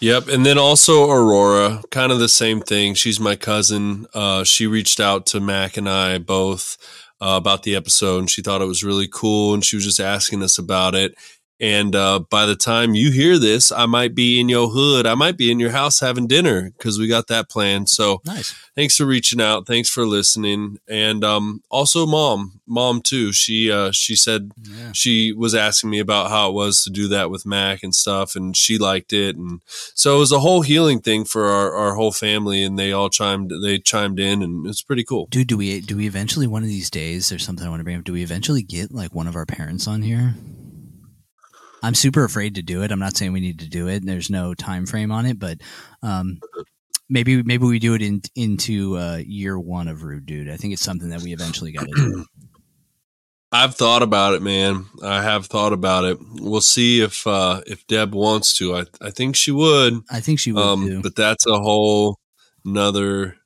[0.01, 2.95] Yep, and then also Aurora, kind of the same thing.
[2.95, 4.07] She's my cousin.
[4.15, 6.79] Uh, she reached out to Mac and I both
[7.21, 10.01] uh, about the episode, and she thought it was really cool, and she was just
[10.01, 11.15] asking us about it.
[11.61, 15.07] And uh, by the time you hear this, I might be in your hood.
[15.07, 17.87] I might be in your house having dinner because we got that plan.
[17.87, 18.55] So Nice.
[18.75, 19.67] thanks for reaching out.
[19.67, 23.33] Thanks for listening, and um, also mom, mom too.
[23.33, 24.93] She uh, she said Yeah.
[24.95, 28.35] she was asking me about how it was to do that with Mac and stuff,
[28.37, 29.61] and she liked it, and
[29.95, 33.11] so it was a whole healing thing for our, our whole family, and they all
[33.11, 35.27] chimed they chimed in, and it's pretty cool.
[35.31, 37.29] Dude, do we do we eventually one of these days?
[37.29, 38.05] There's something I want to bring up.
[38.05, 40.35] Do we eventually get like one of our parents on here?
[41.83, 42.93] I'm super afraid to do it.
[42.93, 44.05] I'm not saying we need to do it.
[44.05, 45.59] There's no time frame on it, but
[46.03, 46.41] um,
[47.09, 50.51] maybe maybe we do it in into uh, year one of Rude Dude.
[50.51, 52.25] I think it's something that we eventually got to do.
[53.53, 54.87] I've thought about it, man.
[55.03, 56.19] I have thought about it.
[56.35, 58.77] We'll see if uh, if Deb wants to.
[58.77, 62.19] I I think she would, I think she will um, but that's a whole
[62.65, 63.37] nother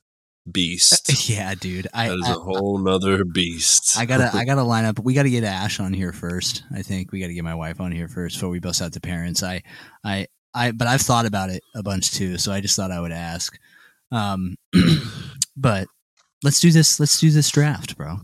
[0.51, 1.29] beast.
[1.29, 1.89] yeah, dude.
[1.93, 3.99] I, That is I, a whole nother beast.
[3.99, 4.99] I gotta I gotta line up.
[4.99, 6.65] We gotta get Ash on here first.
[6.75, 9.01] I think we gotta get my wife on here first before we bust out the
[9.01, 9.43] parents.
[9.43, 9.63] I
[10.05, 13.01] I I but I've thought about it a bunch too, so I just thought I
[13.01, 13.59] would ask.
[14.13, 14.57] Um
[15.57, 15.89] but
[16.43, 18.21] let's do this let's do this draft, bro.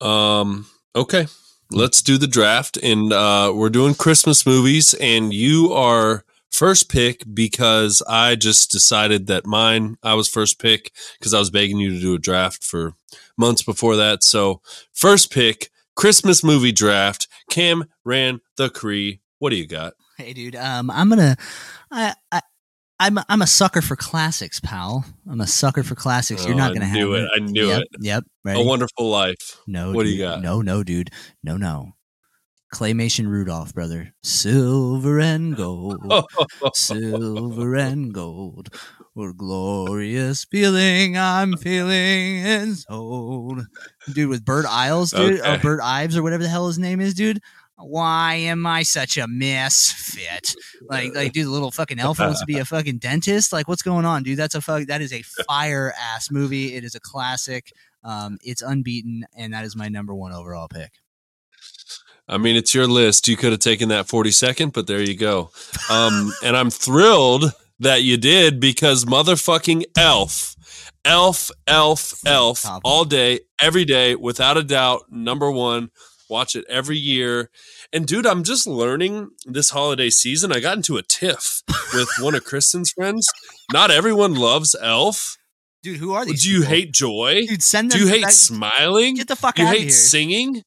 [0.00, 0.66] Um.
[0.94, 1.26] Okay.
[1.72, 7.22] Let's do the draft, and uh, we're doing Christmas movies, and you are first pick
[7.32, 9.96] because I just decided that mine.
[10.02, 12.94] I was first pick because I was begging you to do a draft for
[13.38, 14.22] months before that.
[14.22, 14.60] So
[14.92, 17.28] first pick, Christmas movie draft.
[17.50, 19.20] Cam ran the Cree.
[19.38, 19.94] What do you got?
[20.16, 21.36] Hey dude, um I'm gonna
[21.90, 22.42] I I
[23.02, 25.06] I'm a, I'm a sucker for classics, pal.
[25.26, 26.44] I'm a sucker for classics.
[26.44, 27.30] You're Oh, not gonna knew have it.
[27.34, 27.88] I knew yep, it.
[28.00, 28.24] Yep.
[28.48, 29.58] A Wonderful Life.
[29.66, 29.92] No.
[29.92, 30.42] What do you got?
[30.42, 31.08] No, no, dude.
[31.42, 31.92] No, no.
[32.72, 34.12] Claymation Rudolph, brother.
[34.22, 36.24] Silver and gold.
[36.74, 38.68] Silver and gold.
[39.14, 43.64] What glorious feeling I'm feeling inside.
[44.12, 45.40] Dude, with Bert Isles, dude.
[45.40, 45.62] Or Okay.
[45.62, 47.40] Bert Ives or whatever the hell his name is, dude.
[47.76, 50.54] Why am I such a misfit?
[50.82, 53.52] Like, like, dude, the little fucking elf wants to be a fucking dentist.
[53.52, 54.38] Like, what's going on, dude?
[54.38, 54.86] That's a fuck.
[54.86, 56.74] That is a fire ass movie.
[56.74, 57.72] It is a classic.
[58.04, 60.92] Um, it's unbeaten, and that is my number one overall pick.
[62.30, 63.26] I mean, it's your list.
[63.26, 65.50] You could have taken that 40 second, but there you go.
[65.90, 70.54] Um, and I'm thrilled that you did because motherfucking Elf,
[71.04, 75.90] Elf, Elf, Elf, all day, every day, without a doubt, number one.
[76.28, 77.50] Watch it every year.
[77.92, 80.52] And dude, I'm just learning this holiday season.
[80.52, 81.62] I got into a tiff
[81.92, 83.28] with one of Kristen's friends.
[83.72, 85.36] Not everyone loves Elf.
[85.82, 86.44] Dude, who are these?
[86.44, 86.70] Do you people?
[86.74, 87.40] hate joy?
[87.48, 87.98] Dude, send them.
[87.98, 89.16] Do you hate that- smiling?
[89.16, 89.90] Get the fuck Do you out of hate here.
[89.90, 90.62] singing?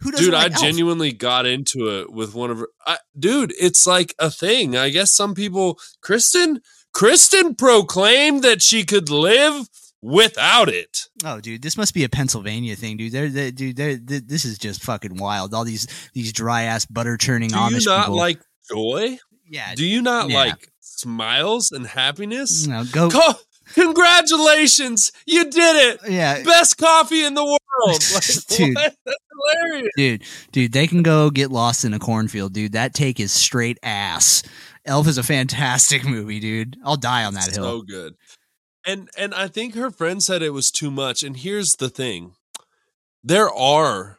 [0.00, 0.62] Who doesn't dude, like I Elf?
[0.62, 2.68] genuinely got into it with one of her.
[2.86, 4.76] I, dude, it's like a thing.
[4.76, 6.60] I guess some people, Kristen,
[6.92, 9.68] Kristen proclaimed that she could live
[10.00, 11.00] without it.
[11.24, 13.12] Oh, dude, this must be a Pennsylvania thing, dude.
[13.12, 15.54] They're, they dude, they're, th this is just fucking wild.
[15.54, 18.16] All these these dry ass butter churning Do Amish you not people.
[18.16, 18.40] like
[18.70, 19.18] joy?
[19.50, 20.36] yeah, Do you not yeah.
[20.38, 22.66] like smiles and happiness?
[22.66, 23.10] no, go.
[23.10, 23.34] Co-
[23.74, 26.00] congratulations, you did it!
[26.10, 27.58] yeah, Best coffee in the world,
[28.14, 28.76] like, Dude.
[28.76, 28.96] That's
[29.54, 29.92] hilarious.
[29.96, 32.72] dude, dude, they can go get lost in a cornfield, dude.
[32.72, 34.42] That take is straight ass.
[34.84, 36.76] Elf is a fantastic movie, dude.
[36.84, 37.64] I'll die on that hill.
[37.64, 38.14] So good.
[38.86, 41.22] And and I think her friend said it was too much.
[41.22, 42.32] And here's the thing.
[43.22, 44.18] There are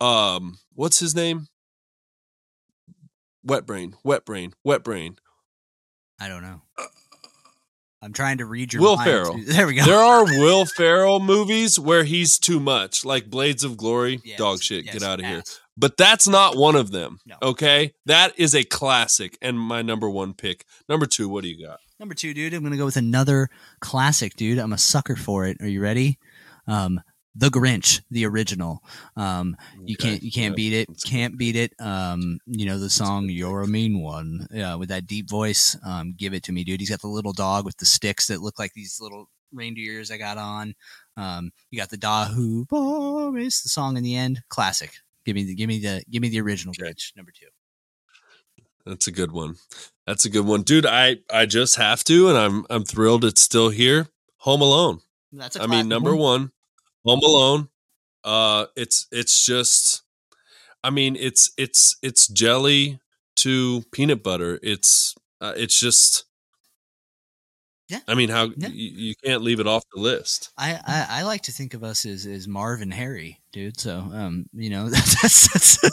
[0.00, 1.48] um what's his name?
[3.44, 5.16] Wet brain, wet brain, wet brain.
[6.20, 6.62] I don't know.
[8.02, 9.08] I'm trying to read your Will mind.
[9.08, 9.40] Ferrell.
[9.46, 9.84] There we go.
[9.84, 14.60] There are Will Ferrell movies where he's too much, like Blades of Glory, Yes, dog
[14.60, 15.42] shit, yes, get out of here.
[15.76, 17.20] But that's not one of them.
[17.24, 17.36] No.
[17.40, 17.94] Okay?
[18.04, 20.66] That is a classic and my number one pick.
[20.88, 21.78] Number two, what do you got?
[21.98, 22.52] Number two, dude.
[22.52, 23.48] I'm gonna go with another
[23.80, 24.58] classic, dude.
[24.58, 25.56] I'm a sucker for it.
[25.60, 26.18] Are you ready?
[26.66, 27.00] Um,
[27.34, 28.82] the Grinch, the original.
[29.16, 30.88] Um, you Okay, can't you can't beat it.
[31.04, 31.72] Can't beat it.
[31.80, 35.76] Um, you know the song "You're a Mean One." Yeah, with that deep voice.
[35.84, 36.80] Um, give it to me, dude.
[36.80, 40.16] He's got the little dog with the sticks that look like these little reindeers I
[40.18, 40.74] got on.
[41.16, 44.42] Um, you got the Dahu Boris, the song in the end.
[44.48, 44.92] Classic.
[45.24, 46.90] Give me the give me the give me the original Okay.
[46.90, 47.16] Grinch.
[47.16, 47.46] Number two.
[48.84, 49.56] That's a good one.
[50.06, 50.62] That's a good one.
[50.62, 54.08] Dude, I I just have to and I'm I'm thrilled it's still here.
[54.38, 55.00] Home Alone.
[55.32, 56.50] That's a I mean, number one,
[57.04, 57.68] Home Alone.
[58.24, 60.02] Uh, it's it's just,
[60.84, 63.00] I mean, it's it's it's jelly
[63.36, 64.58] to peanut butter.
[64.62, 66.24] It's uh, it's just.
[67.88, 67.98] Yeah.
[68.08, 68.68] I mean, how Yeah.
[68.68, 70.50] you, you can't leave it off the list.
[70.56, 73.78] I, I, I like to think of us as, as Marv and Harry, dude.
[73.78, 75.78] So, um, you know, that's, that's,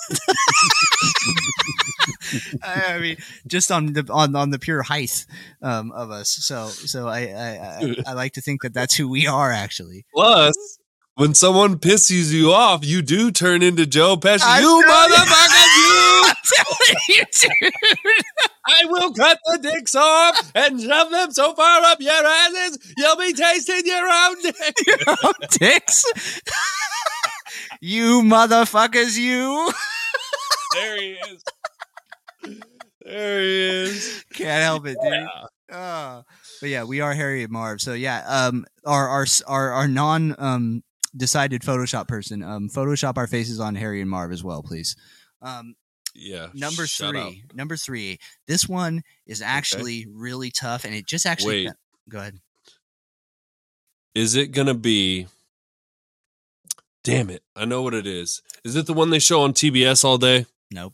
[2.63, 5.25] I, I mean, just on the on, on the pure height
[5.61, 6.29] um, of us.
[6.29, 10.05] So, so I, I, I, I like to think that that's who we are, actually.
[10.13, 10.55] Plus,
[11.19, 14.39] when someone pisses you off, you do turn into Joe Pesci.
[14.41, 15.65] I'm you motherfucker!
[15.75, 16.33] You!
[17.09, 17.69] You.
[18.65, 23.17] I will cut the dicks off and shove them so far up your asses, you'll
[23.17, 24.75] be tasting your own dick.
[25.07, 26.05] Oh, dicks.
[27.81, 29.73] you motherfuckers, you.
[30.73, 31.43] There he is.
[33.03, 34.23] There he is.
[34.33, 35.11] Can't help it, dude.
[35.11, 35.75] Yeah.
[35.77, 36.21] Uh,
[36.61, 37.81] but yeah, we are Harry and Marv.
[37.81, 40.83] So yeah, um, our our our, our non um
[41.15, 44.95] decided Photoshop person, um, Photoshop our faces on Harry and Marv as well, please.
[45.41, 45.75] Um,
[46.15, 46.47] Yeah.
[46.53, 47.55] number three, up.
[47.55, 48.19] number three.
[48.47, 51.65] This one is actually really tough, and it just actually.
[51.67, 51.73] Wait.
[52.09, 52.39] Go ahead.
[54.15, 55.27] Is it gonna be?
[57.03, 57.43] Damn it!
[57.55, 58.41] I know what it is.
[58.63, 60.45] Is it the one they show on TBS all day?
[60.71, 60.93] Nope.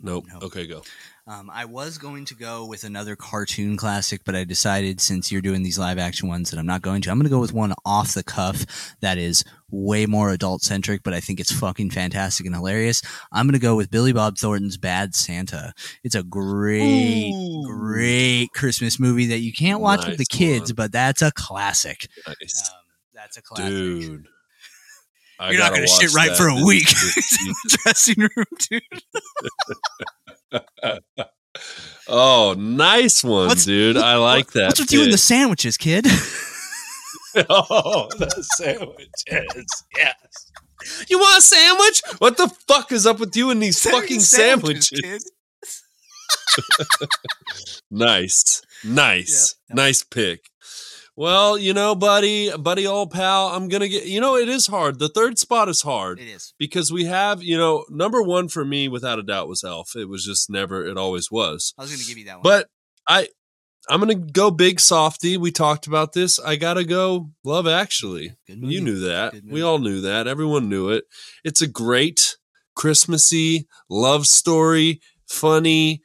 [0.00, 0.24] Nope.
[0.32, 0.42] Nope.
[0.44, 0.82] Okay, go.
[1.26, 5.40] Um, I was going to go with another cartoon classic, but I decided since you're
[5.42, 7.10] doing these live action ones that I'm not going to.
[7.10, 11.02] I'm going to go with one off the cuff that is way more adult centric,
[11.04, 13.02] but I think it's fucking fantastic and hilarious.
[13.32, 15.72] I'm going to go with Billy Bob Thornton's Bad Santa.
[16.02, 17.64] It's a great, Ooh.
[17.66, 20.76] great Christmas movie that you can't watch with the Nice kids, one.
[20.76, 22.08] but that's a classic.
[22.26, 22.76] Nice, Um,
[23.14, 23.68] that's a classic.
[23.72, 24.26] dude.
[25.38, 26.88] I You're not going to shit right that for a week.
[27.84, 28.82] Dressing room, dude.
[32.08, 33.96] Oh, nice one, What's- dude.
[33.96, 34.66] I like that.
[34.68, 36.06] What's with you and the sandwiches, kid?
[37.48, 39.84] oh, the sandwiches.
[39.96, 40.16] Yes.
[41.08, 42.02] You want a sandwich?
[42.18, 44.88] What the fuck is up with you and these fucking sandwiches?
[44.88, 45.22] kid.
[47.90, 48.62] Nice.
[48.84, 49.56] Nice.
[49.68, 49.76] Yep.
[49.76, 50.48] Nice pick.
[51.20, 54.68] Well, you know, buddy, buddy, old pal, I'm going to get, you know, it is
[54.68, 54.98] hard.
[54.98, 56.54] The third spot is hard It is.
[56.58, 59.94] because we have, you know, number one for me, without a doubt, was Elf.
[59.96, 61.74] It was just never, it always was.
[61.76, 62.42] I was going to give you that one.
[62.42, 62.68] But
[63.06, 63.28] I,
[63.86, 65.36] I'm going to go big softy.
[65.36, 66.40] We talked about this.
[66.40, 68.32] I got to go Love Actually.
[68.46, 68.76] Good movie.
[68.76, 69.34] You knew that.
[69.46, 70.26] We all knew that.
[70.26, 71.04] Everyone knew it.
[71.44, 72.38] It's a great
[72.74, 76.00] Christmassy love story, funny.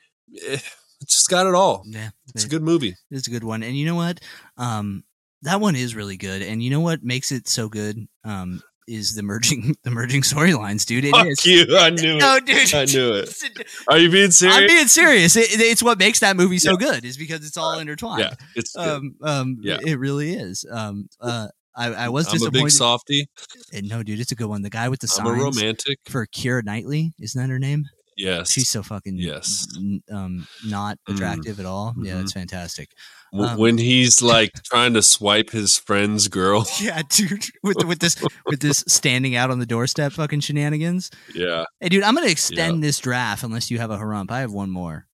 [0.46, 0.58] Eh,
[1.02, 1.84] It's just got it all.
[1.86, 2.96] Yeah, It's a good movie.
[3.12, 3.64] It's a good one.
[3.64, 4.20] And you know what?
[4.58, 5.04] Um,
[5.46, 6.42] that one is really good.
[6.42, 8.06] And you know what makes it so good?
[8.24, 11.06] Um, is the merging the merging storylines, dude.
[11.06, 11.44] It Fuck is.
[11.46, 11.66] you.
[11.78, 12.20] I knew it.
[12.20, 12.46] No, it.
[12.46, 12.74] dude.
[12.76, 13.34] I knew it.
[13.88, 14.58] Are you being serious?
[14.58, 15.36] I'm being serious.
[15.36, 18.20] It, it's what makes that movie so good, is because it's all intertwined.
[18.22, 18.76] yeah, it's.
[18.78, 19.78] Um, um, Yeah.
[19.84, 20.66] it really is.
[20.70, 22.64] Um, uh, I, I was I'm a disappointed.
[22.66, 23.28] big softy.
[23.74, 24.62] and no, dude, it's a good one.
[24.62, 25.30] The guy with the signs.
[25.30, 25.98] I'm a romantic.
[26.06, 27.86] for Keira Knightley, isn't that her name?
[28.18, 28.50] Yes.
[28.52, 29.68] She's so fucking Yes.
[30.10, 31.16] um, not Mm.
[31.16, 31.94] attractive at all.
[32.02, 32.18] Yeah, Mhm.
[32.20, 32.92] that's fantastic.
[33.34, 36.66] Um, when he's like trying to swipe his friend's girl.
[36.82, 38.16] Yeah, dude, with with this
[38.46, 41.10] with this standing out on the doorstep fucking shenanigans.
[41.34, 41.66] Yeah.
[41.80, 44.32] Hey, dude, I'm gonna extend this draft unless you have a harump.
[44.32, 45.08] I have one more.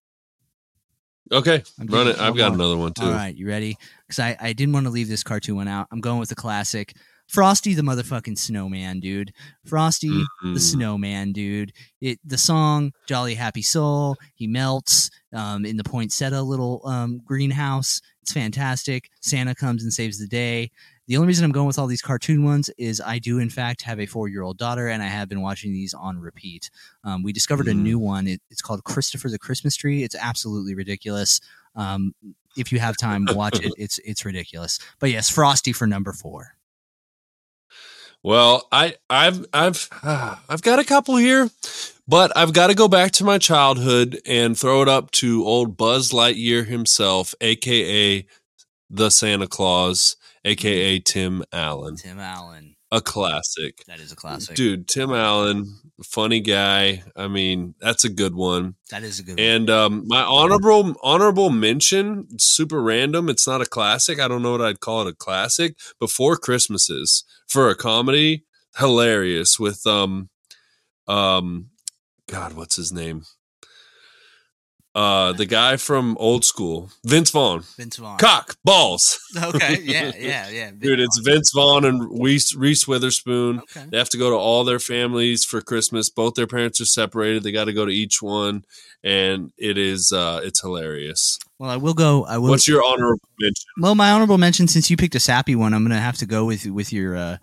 [1.30, 1.62] Okay.
[1.80, 2.18] I'm Run it.
[2.20, 2.56] I've got more.
[2.66, 3.04] another one too.
[3.06, 3.76] All right, you ready?
[4.06, 5.86] Because I, I didn't want to leave this cartoon one out.
[5.90, 6.94] I'm going with the classic.
[7.28, 9.32] Frosty the motherfucking snowman, dude.
[9.64, 10.60] Frosty the Mhm.
[10.60, 11.72] snowman, dude.
[12.02, 14.16] It the song Jolly Happy Soul.
[14.34, 18.00] He melts um, in the poinsettia little um, greenhouse.
[18.22, 19.10] It's fantastic.
[19.20, 20.70] Santa comes and saves the day.
[21.08, 23.82] The only reason I'm going with all these cartoon ones is I do in fact
[23.82, 26.70] have a four year old daughter, and I have been watching these on repeat.
[27.04, 27.82] Um, we discovered a Mhm.
[27.82, 28.26] new one.
[28.28, 30.04] It, it's called Christopher the Christmas Tree.
[30.04, 31.40] It's absolutely ridiculous.
[31.74, 32.14] Um,
[32.56, 33.72] if you have time, watch it.
[33.78, 34.78] It's it's ridiculous.
[35.00, 36.54] But yes, Frosty for number four.
[38.22, 39.88] Well, I I've I've
[40.48, 41.50] I've got a couple here,
[42.06, 45.76] but I've got to go back to my childhood and throw it up to old
[45.76, 48.24] Buzz Lightyear himself, aka
[48.88, 51.02] the Santa Claus, aka mm-hmm.
[51.02, 51.96] Tim Allen.
[51.96, 52.76] Tim Allen.
[52.92, 53.82] A classic.
[53.86, 54.54] That is a classic.
[54.54, 57.02] Dude, Tim Allen, funny guy.
[57.16, 58.74] I mean, that's a good one.
[58.90, 59.46] That is a good one.
[59.46, 63.30] And um, my honorable honorable mention, super random.
[63.30, 64.20] It's not a classic.
[64.20, 65.78] I don't know what I'd call it a classic.
[66.06, 68.44] Four Christmases for a comedy,
[68.76, 70.28] hilarious with um,
[71.08, 71.70] um,
[72.28, 73.22] God, what's his name?
[74.94, 77.62] Uh, the guy from Old School, Vince Vaughn.
[77.78, 78.18] Vince Vaughn.
[78.18, 79.80] Cock balls, Okay.
[79.82, 80.12] Yeah.
[80.18, 80.50] Yeah.
[80.50, 80.70] Yeah.
[80.76, 81.00] dude.
[81.00, 83.60] It's Vince Vaughn and Reese, Reese Witherspoon.
[83.60, 83.86] Okay.
[83.90, 86.10] They have to go to all their families for Christmas.
[86.10, 87.42] Both their parents are separated.
[87.42, 88.64] They got to go to each one,
[89.02, 91.38] and it is uh, it's hilarious.
[91.58, 92.26] Well, I will go.
[92.26, 92.50] I will.
[92.50, 93.64] What's your honorable mention?
[93.80, 94.68] well, my honorable mention.
[94.68, 97.36] Since you picked a sappy one, I'm gonna have to go with with your uh,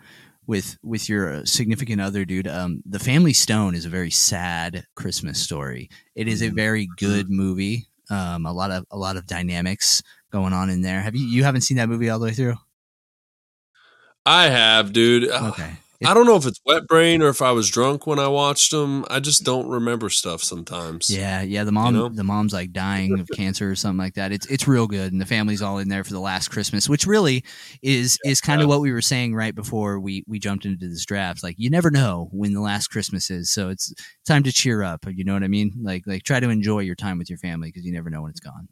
[0.49, 2.47] with with your uh, significant other, dude.
[2.47, 5.91] Um, the Family Stone is a very sad Christmas story.
[6.15, 7.85] It is a very good movie.
[8.09, 11.01] Um, a lot of a lot of dynamics going on in there.
[11.01, 12.55] Have you you haven't seen that movie all the way through?
[14.25, 15.29] I have, dude.
[15.29, 15.73] Okay.
[16.05, 18.71] I don't know if it's wet brain or if I was drunk when I watched
[18.71, 19.05] them.
[19.09, 21.09] I just don't remember stuff sometimes.
[21.09, 21.65] Yeah, yeah.
[21.65, 22.07] The mom, know?
[22.07, 24.31] the mom's like dying of cancer or something like that.
[24.31, 27.05] It's it's real good, and the family's all in there for the last Christmas, which
[27.05, 27.43] really
[27.81, 31.05] is is kind of what we were saying right before we we jumped into this
[31.05, 31.43] draft.
[31.43, 33.93] Like you never know when the last Christmas is, so it's
[34.25, 35.05] time to cheer up.
[35.07, 35.73] You know what I mean?
[35.81, 38.31] Like like try to enjoy your time with your family because you never know when
[38.31, 38.69] it's gone.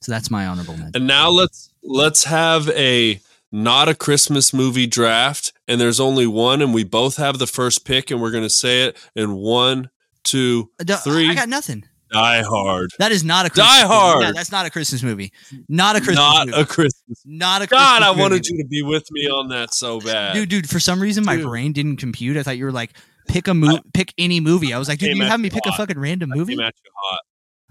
[0.00, 0.92] So that's my honorable mention.
[0.94, 3.20] And now let's let's have a
[3.52, 7.84] not a Christmas movie draft, and there's only one, and we both have the first
[7.84, 9.90] pick, and we're gonna say it in one,
[10.24, 10.70] two,
[11.04, 11.26] three.
[11.26, 11.30] two.
[11.30, 11.84] I got nothing.
[12.12, 12.90] Die Hard.
[12.98, 13.94] That is not a Christmas Die movie.
[13.94, 14.36] Hard.
[14.36, 15.32] That's not a Christmas movie.
[15.68, 16.60] Not a Christmas Not movie.
[16.60, 17.22] a Christmas.
[17.24, 18.20] not a Christmas God, I movie.
[18.20, 20.34] wanted you to be with me on that so bad.
[20.34, 20.68] dude, dude.
[20.68, 21.46] For some reason, my Dude.
[21.46, 22.36] brain didn't compute.
[22.36, 22.90] I thought you were like,
[23.28, 24.74] pick a movie, pick any movie.
[24.74, 26.54] I was like, dude, you have me you pick a fucking random I movie.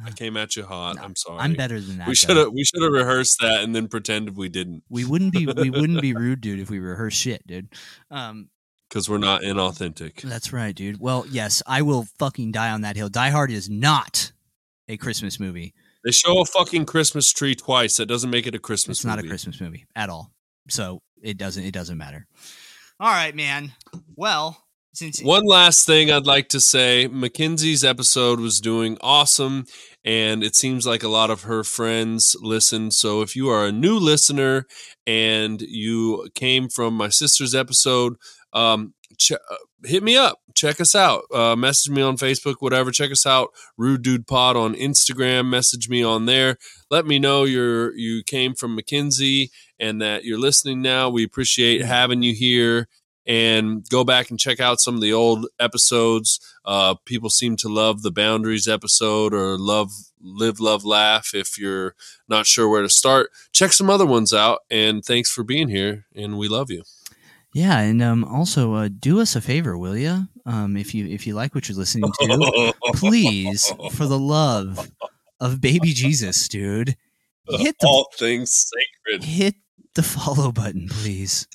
[0.16, 0.98] came at you hot.
[0.98, 0.98] I came at you hot.
[1.00, 1.40] I'm sorry.
[1.40, 2.08] I'm better than that.
[2.08, 5.34] We should have we should have rehearsed that and then pretended we didn't We wouldn't
[5.34, 5.46] be.
[5.46, 7.70] We wouldn't be rude, dude, if we rehearse shit, dude.
[8.10, 8.50] Um,
[8.90, 10.22] because we're not inauthentic.
[10.22, 11.00] that's right, dude.
[11.00, 13.08] Well, yes, I will fucking die on that hill.
[13.08, 14.34] Die Hard is not
[14.90, 15.74] a Christmas movie.
[16.04, 17.98] They show a fucking Christmas tree twice.
[17.98, 19.06] That doesn't make it a Christmas.
[19.06, 19.14] Movie.
[19.14, 19.30] It's not a.
[19.30, 20.32] Christmas movie at all.
[20.68, 21.64] So it doesn't.
[21.64, 22.28] It doesn't matter.
[23.00, 23.72] All right, man.
[24.16, 24.62] Well,
[24.94, 29.66] since One last thing I'd like to say Mackenzie's episode was doing awesome,
[30.04, 32.92] and it seems like a lot of her friends listen.
[32.92, 34.66] So if you are a new listener
[35.06, 38.16] and you came from my sister's episode,
[38.54, 40.40] um, ch- uh, hit me up.
[40.56, 41.24] Check us out.
[41.34, 42.92] Uh, message me on Facebook, whatever.
[42.92, 43.50] Check us out.
[43.78, 45.48] Rude Dude Pod on Instagram.
[45.48, 46.58] Message me on there.
[46.90, 51.10] Let me know you're you came from Mackenzie and that you're listening now.
[51.10, 52.88] We appreciate having you here
[53.26, 56.40] and go back and check out some of the old episodes.
[56.66, 59.92] Uh, people seem to love the boundaries episode or love
[60.24, 61.32] live, love, laugh.
[61.34, 61.96] If you're
[62.28, 64.60] not sure where to start, check some other ones out.
[64.70, 66.06] And thanks for being here.
[66.16, 66.84] And we love you.
[67.54, 70.28] yeah, and um, also uh, do us a favor, will you?
[70.46, 74.90] Um, if you if you like what you're listening to, please, for the love
[75.40, 76.96] of baby Jesus, dude,
[77.48, 78.72] hit the all things
[79.06, 79.24] sacred.
[79.24, 79.56] hit
[79.96, 81.48] the follow button, please,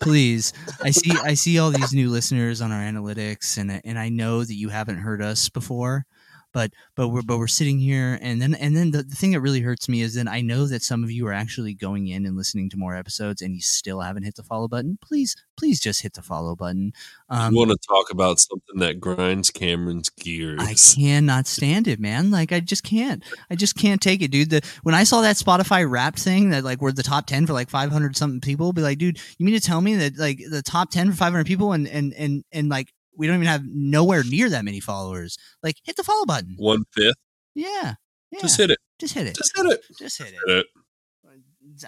[0.00, 0.52] please.
[0.82, 4.44] I see I see all these new listeners on our analytics, and and I know
[4.44, 6.06] that you haven't heard us before,
[6.52, 9.40] but but we're but we're sitting here, and then and then the, the thing that
[9.40, 12.26] really hurts me is that I know that some of you are actually going in
[12.26, 14.98] and listening to more episodes, and you still haven't hit the follow button.
[15.02, 16.92] Please, please just hit the follow button.
[17.28, 20.60] Um, I want to talk about something that grinds Cameron's gears.
[20.62, 22.30] I cannot stand it, man.
[22.30, 23.22] Like I just can't.
[23.50, 24.50] I just can't take it, dude.
[24.50, 27.52] The when I saw that Spotify Wrapped thing that like we're the top ten for
[27.52, 30.40] like five hundred something people, be like, dude, you mean to tell me that like
[30.50, 33.46] the top ten for five hundred people and and and and like we don't even
[33.46, 35.36] have nowhere near that many followers.
[35.62, 36.54] Like, hit the follow button.
[36.58, 37.14] One fifth.
[37.54, 37.94] Yeah,
[38.30, 38.40] yeah.
[38.40, 38.78] Just hit it.
[38.98, 39.34] just hit it.
[39.36, 39.80] Just hit it.
[39.98, 40.38] Just hit it.
[40.46, 40.66] Hit it.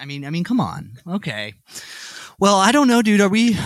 [0.01, 0.93] I mean, I mean, come on.
[1.07, 1.55] Okay.
[2.39, 3.21] Well, I don't know, dude.
[3.21, 3.57] Are we?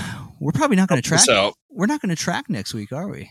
[0.41, 1.29] We're probably not going to track.
[1.29, 1.55] out.
[1.71, 3.31] We're not going to track next week, are we?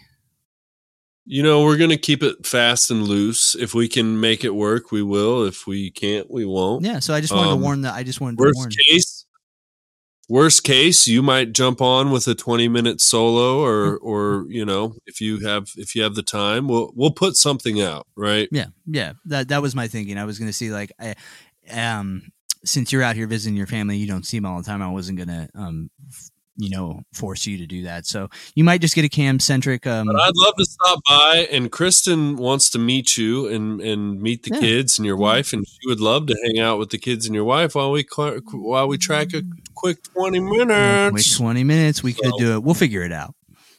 [1.29, 3.53] You know, we're gonna keep it fast and loose.
[3.53, 5.43] If we can make it work, we will.
[5.43, 6.85] If we can't, we won't.
[6.85, 6.99] Yeah.
[6.99, 7.95] So I just wanted Um, to warn that.
[7.95, 8.69] I just wanted to Worst warn.
[8.87, 9.16] case,
[10.29, 14.95] worst case, you might jump on with a twenty minute solo, or or you know,
[15.05, 18.47] if you have if you have the time, we'll we'll put something out, right?
[18.51, 19.13] Yeah, yeah.
[19.25, 20.17] That that was my thinking.
[20.17, 21.15] I was going to see like, I,
[21.71, 22.23] um,
[22.65, 24.81] since you're out here visiting your family, you don't see them all the time.
[24.81, 25.89] I wasn't going to, um,
[26.57, 28.05] you know, force you to do that.
[28.07, 29.85] So you might just get a cam centric.
[29.85, 34.19] Um, But I'd love to stop by, and Kristen wants to meet you and and
[34.21, 34.59] meet the Yeah.
[34.61, 37.35] kids and your wife, and she would love to hang out with the kids and
[37.35, 39.43] your wife while we cl- while we track a
[39.75, 41.37] quick twenty quick minutes.
[41.37, 42.01] twenty minutes.
[42.03, 42.63] We could do it.
[42.63, 43.35] We'll figure it out.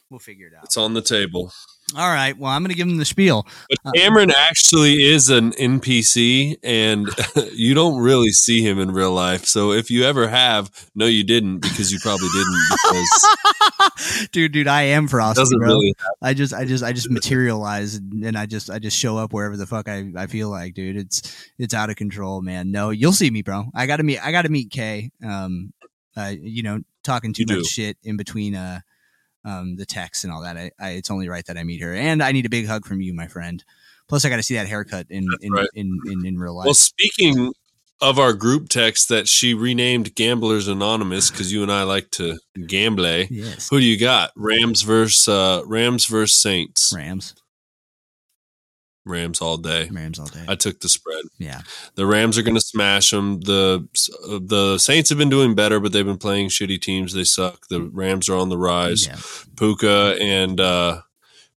[0.09, 0.63] We'll figure it out.
[0.63, 1.51] It's on the table.
[1.95, 2.37] All right.
[2.37, 3.47] Well, I'm going to give him the spiel.
[3.83, 7.09] But Cameron actually is an NPC, and
[7.53, 9.45] you don't really see him in real life.
[9.45, 14.67] So if you ever have, no, you didn't because you probably didn't because dude, dude,
[14.67, 15.67] I am frosty, doesn't bro.
[15.69, 15.93] really.
[16.21, 19.57] I just, I just, I just materialize, and I just, I just show up wherever
[19.57, 20.97] the fuck I, I feel like, dude.
[20.97, 22.71] It's, it's out of control, man.
[22.71, 23.65] No, you'll see me, bro.
[23.73, 25.11] I gotta meet, I gotta meet Kay.
[25.23, 25.73] Um,
[26.17, 27.69] uh, you know, talking too You much do.
[27.69, 28.79] shit in between, uh,
[29.45, 30.57] um, the text and all that.
[30.57, 32.85] I, I, it's only right that I meet her, and I need a big hug
[32.85, 33.63] from you, my friend.
[34.07, 35.69] Plus, I got to see that haircut in, in, right.
[35.75, 36.65] in, in, in real life.
[36.65, 37.53] Well, speaking
[38.01, 42.37] of our group text that she renamed Gamblers Anonymous because you and I like to
[42.67, 43.05] gamble.
[43.29, 44.31] yes, Who do you got?
[44.35, 46.93] Rams versus uh, Rams versus Saints.
[46.95, 47.35] Rams,
[49.09, 49.89] Rams all day.
[49.91, 50.45] Rams all day.
[50.47, 51.23] I took the spread.
[51.37, 51.61] yeah,
[51.95, 53.41] The Rams are going to smash them.
[53.41, 53.87] The
[54.41, 57.13] the Saints have been doing better, but they've been playing shitty teams.
[57.13, 57.67] They suck.
[57.69, 59.07] The Rams are on the rise.
[59.07, 59.17] yeah.
[59.57, 61.01] Puka and uh,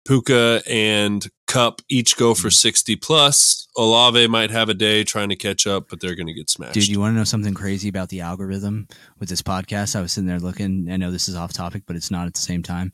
[0.06, 3.68] Puka and Kupp each go for sixty plus.
[3.78, 6.74] Olave might have a day trying to catch up, but they're going to get smashed.
[6.74, 8.88] Dude, you want to know something crazy about the algorithm
[9.20, 9.96] with this podcast?
[9.96, 10.88] I was sitting there looking.
[10.90, 12.92] I know this is off topic, but it's not at the same time.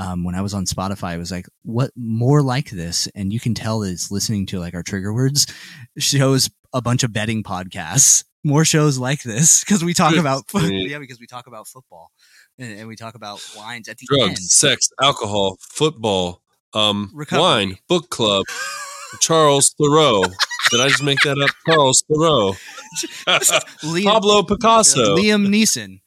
[0.00, 3.08] Um, when I was on Spotify, it was like, what more like this?
[3.16, 5.46] And you can tell that it's listening to like our trigger words
[5.98, 10.98] shows a bunch of betting podcasts, more shows like this because we talk about yeah,
[11.00, 12.12] because we talk about football
[12.58, 14.38] and, and we talk about wines at the drugs, end.
[14.38, 16.42] sex, alcohol, football,
[16.74, 17.42] um, Recovery.
[17.42, 18.44] wine, book club.
[19.20, 20.22] Charles Thoreau.
[20.70, 21.50] Did I just make that up?
[21.66, 22.52] Charles Thoreau.
[23.26, 25.16] Liam, Pablo Picasso.
[25.16, 26.00] Liam Neeson,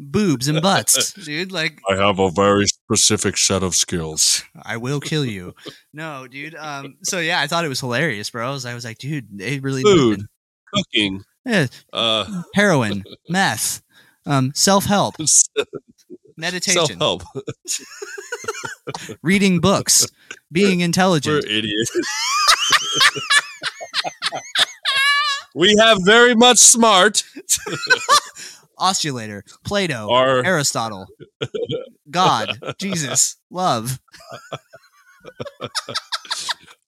[0.00, 1.52] boobs and butts, dude.
[1.52, 4.42] Like I have a very specific set of skills.
[4.62, 5.54] I will kill you.
[5.92, 6.54] no, dude.
[6.54, 6.96] Um.
[7.04, 8.48] So yeah, I thought it was hilarious, bro.
[8.48, 10.26] I was, I was like, dude, they really Food.
[10.74, 11.22] Cooking.
[11.44, 13.82] Yeah, Uh, heroin, meth,
[14.26, 15.14] um, self help,
[16.36, 17.22] meditation, self help.
[19.22, 20.06] reading books,
[20.52, 21.44] being We're intelligent.
[21.46, 21.90] idiots.
[25.54, 27.24] we have very much smart.
[28.80, 31.06] Oscillator, Plato, Our Aristotle,
[32.10, 34.00] God, Jesus, love.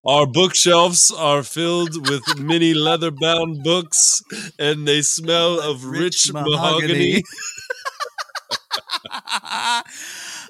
[0.05, 4.23] our bookshelves are filled with many leather bound books,
[4.59, 7.23] and they smell of rich, mahogany.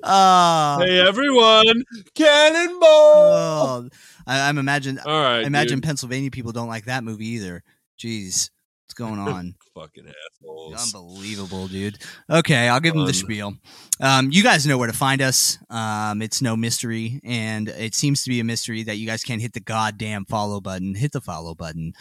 [0.05, 0.78] Ah.
[0.81, 2.82] Hey everyone, cannonball!
[2.85, 3.89] Oh,
[4.27, 4.98] I, I'm imagine.
[4.98, 5.85] All right, I imagine dude.
[5.85, 7.62] Pennsylvania people don't like that movie either.
[7.98, 8.51] Jeez,
[8.85, 9.55] what's going on?
[9.74, 10.94] Fucking assholes.
[10.94, 11.99] Unbelievable, dude.
[12.31, 13.55] Okay, I'll give them the spiel.
[14.01, 15.59] Um, you guys know where to find us.
[15.70, 19.40] Um, it's no mystery, and it seems to be a mystery that you guys can't
[19.40, 20.94] hit the goddamn follow button.
[20.94, 21.93] Hit the follow button.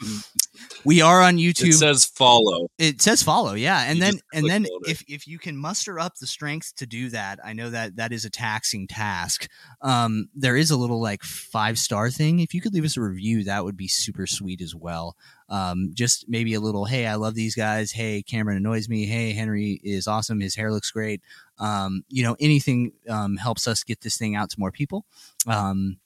[0.84, 1.68] We are on YouTube.
[1.68, 2.68] It says follow.
[2.78, 6.16] It says follow, yeah, and You then and then if if you can muster up
[6.16, 9.48] the strength to do that, I know that that is a taxing task.
[9.82, 12.40] Um, there is a little like five star thing.
[12.40, 15.16] If you could leave us a review, that would be super sweet as well.
[15.48, 17.92] Um, just maybe a little, hey, I love these guys.
[17.92, 19.06] Hey, Cameron annoys me.
[19.06, 20.40] Hey, Henry is awesome.
[20.40, 21.22] His hair looks great.
[21.58, 25.04] Um, you know, anything um, helps us get this thing out to more people.
[25.46, 25.98] Um,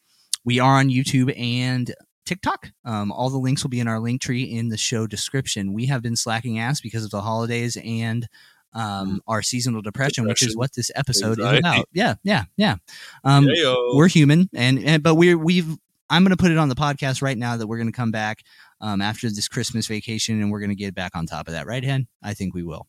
[0.45, 1.95] we are on YouTube and
[2.31, 2.71] TikTok.
[2.85, 5.73] Um, all the links will be in our link tree in the show description.
[5.73, 8.29] We have been slacking ass because of the holidays and
[8.73, 11.57] um, our seasonal depression, which is what this episode anxiety.
[11.57, 11.89] is about.
[11.93, 12.77] Yeah, yeah, yeah.
[13.25, 13.49] Um,
[13.97, 15.77] we're human, and, and but we're we've.
[16.09, 18.13] I'm going to put it on the podcast right now that we're going to come
[18.13, 18.45] back
[18.81, 21.67] um, after this Christmas vacation, and we're going to get back on top of that,
[21.67, 22.07] right, Hen?
[22.23, 22.87] I think we will.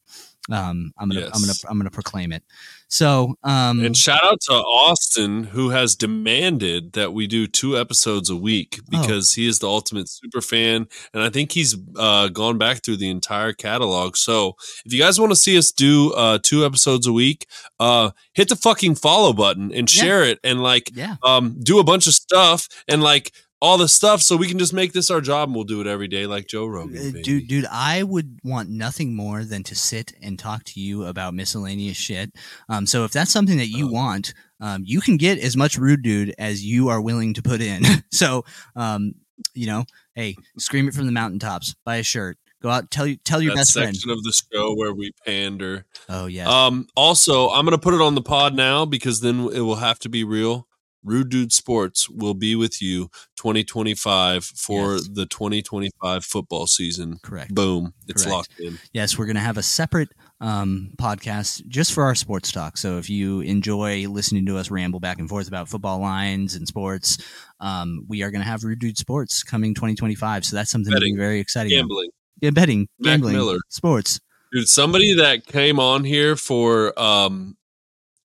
[0.51, 2.43] Um, I'm gonna, I'm gonna, I'm gonna proclaim it.
[2.87, 8.27] So, um, And shout out to Austin, who has demanded that we do two episodes
[8.29, 9.01] a week Oh.
[9.01, 10.87] because he is the ultimate super fan.
[11.13, 14.17] And I think he's uh, gone back through the entire catalog.
[14.17, 17.45] So if you guys want to see us do uh, two episodes a week,
[17.79, 20.01] uh, hit the fucking follow button and Yeah.
[20.03, 23.31] share it and like yeah, um, do a bunch of stuff and like
[23.61, 25.87] all the stuff so we can just make this our job and we'll do it
[25.87, 26.97] every day like Joe Rogan.
[26.97, 27.21] Uh, baby.
[27.21, 31.33] dude, dude, I would want nothing more than to sit and talk to you about
[31.35, 32.31] miscellaneous shit.
[32.69, 33.91] Um, so if that's something that you Oh.
[33.91, 37.61] want, um, you can get as much rude dude as you are willing to put
[37.61, 37.83] in.
[38.11, 38.43] so,
[38.75, 39.13] um,
[39.53, 39.85] you know,
[40.15, 41.75] hey, scream it from the mountaintops.
[41.85, 42.37] Buy a shirt.
[42.61, 42.91] Go out.
[42.91, 43.15] Tell you.
[43.17, 43.95] Tell your that best friend.
[43.95, 45.85] section of the show where we pander.
[46.07, 46.47] Oh yeah.
[46.47, 49.77] Um, also, I'm going to put it on the pod now because then it will
[49.77, 50.67] have to be real.
[51.03, 55.09] Rude Dude Sports will be with you 2025 for Yes.
[55.13, 57.17] the 2025 football season.
[57.23, 57.53] Correct.
[57.53, 57.93] Boom.
[58.07, 58.35] It's Correct.
[58.35, 58.77] locked in.
[58.93, 60.09] Yes, we're going to have a separate
[60.39, 62.77] um, podcast just for our sports talk.
[62.77, 66.67] So if you enjoy listening to us ramble back and forth about football lines and
[66.67, 67.17] sports,
[67.59, 70.45] um, we are going to have Rude Dude Sports coming 2025.
[70.45, 71.15] So that's something Betting.
[71.15, 71.73] be very exciting.
[71.73, 71.81] about.
[71.89, 72.09] Gambling.
[72.41, 73.59] Yeah, betting, Mac gambling, Miller.
[73.69, 74.19] sports.
[74.51, 77.55] Dude, somebody that came on here for um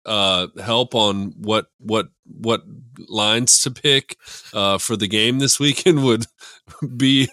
[0.06, 2.08] uh help on what what
[2.40, 2.62] what
[3.08, 4.16] lines to pick
[4.52, 6.26] uh for the game this weekend would
[6.96, 7.28] be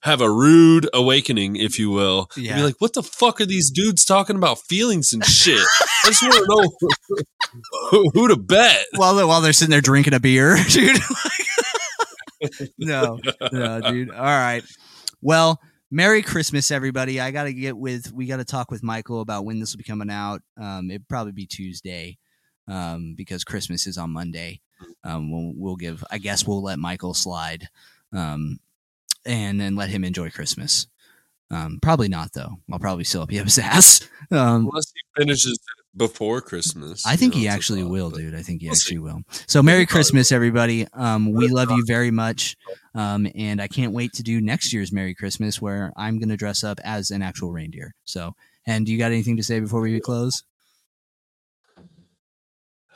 [0.00, 2.56] have a rude awakening if you will Yeah.
[2.56, 5.60] be like what the fuck are these dudes talking about feelings and shit
[6.04, 6.90] i just want to know
[7.90, 10.98] who, who to bet While they're, while they're sitting there drinking a beer, dude.
[12.78, 13.18] no,
[13.52, 14.10] no, dude.
[14.10, 14.62] All right.
[15.22, 15.60] Well,
[15.90, 17.20] Merry Christmas, everybody.
[17.20, 19.78] I got to get with, we got to talk with Michael about when this will
[19.78, 20.42] be coming out.
[20.60, 22.18] Um, it'd probably be Tuesday
[22.66, 24.60] um, because Christmas is on Monday.
[25.04, 27.68] Um, we'll, we'll give, I guess we'll let Michael slide
[28.12, 28.58] um,
[29.24, 30.88] and then let him enjoy Christmas.
[31.52, 32.56] Um, probably not, though.
[32.72, 34.00] I'll probably still up his ass.
[34.32, 35.58] Um, unless he finishes
[35.96, 38.34] before christmas I think you know, he actually thought, will, dude.
[38.34, 38.88] I think he we'll see.
[38.88, 39.22] actually will.
[39.46, 40.86] So, Merry Christmas, everybody.
[40.92, 42.56] Um, we love you very much.
[42.96, 46.36] Um, and I can't wait to do next year's Merry Christmas where I'm going to
[46.36, 47.94] dress up as an actual reindeer.
[48.04, 48.32] So,
[48.66, 50.42] and do you got anything to say before we close?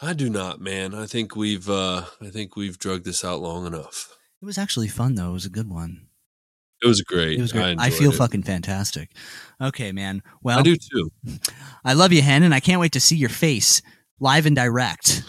[0.02, 0.94] I do not, man.
[0.94, 4.16] I think we've uh I think we've drugged this out long enough.
[4.40, 5.30] It was actually fun, though.
[5.30, 6.06] It was a good one.
[6.82, 7.38] It was great.
[7.38, 7.78] It was great.
[7.78, 8.16] I, enjoyed feel it.
[8.16, 9.10] fucking fantastic.
[9.60, 10.22] Okay, man.
[10.42, 11.10] Well, I do too.
[11.84, 13.82] I love you, Hen, and I can't wait to see your face
[14.18, 15.24] live and direct.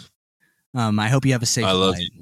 [0.74, 2.08] Um, I hope you have a safe I love flight.
[2.14, 2.21] you.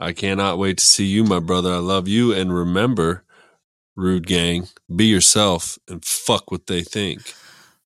[0.00, 0.06] Yeah.
[0.06, 1.72] I cannot wait to see you, my brother.
[1.74, 2.32] I love you.
[2.32, 3.24] And remember,
[3.96, 7.34] Rude Gang, be yourself and fuck what they think.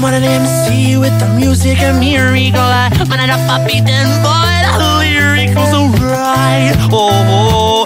[0.00, 3.06] Man an MC with the music and miracle.
[3.08, 4.91] Man an upbeat and boy,
[6.54, 7.10] Oh.
[7.10, 7.81] oh.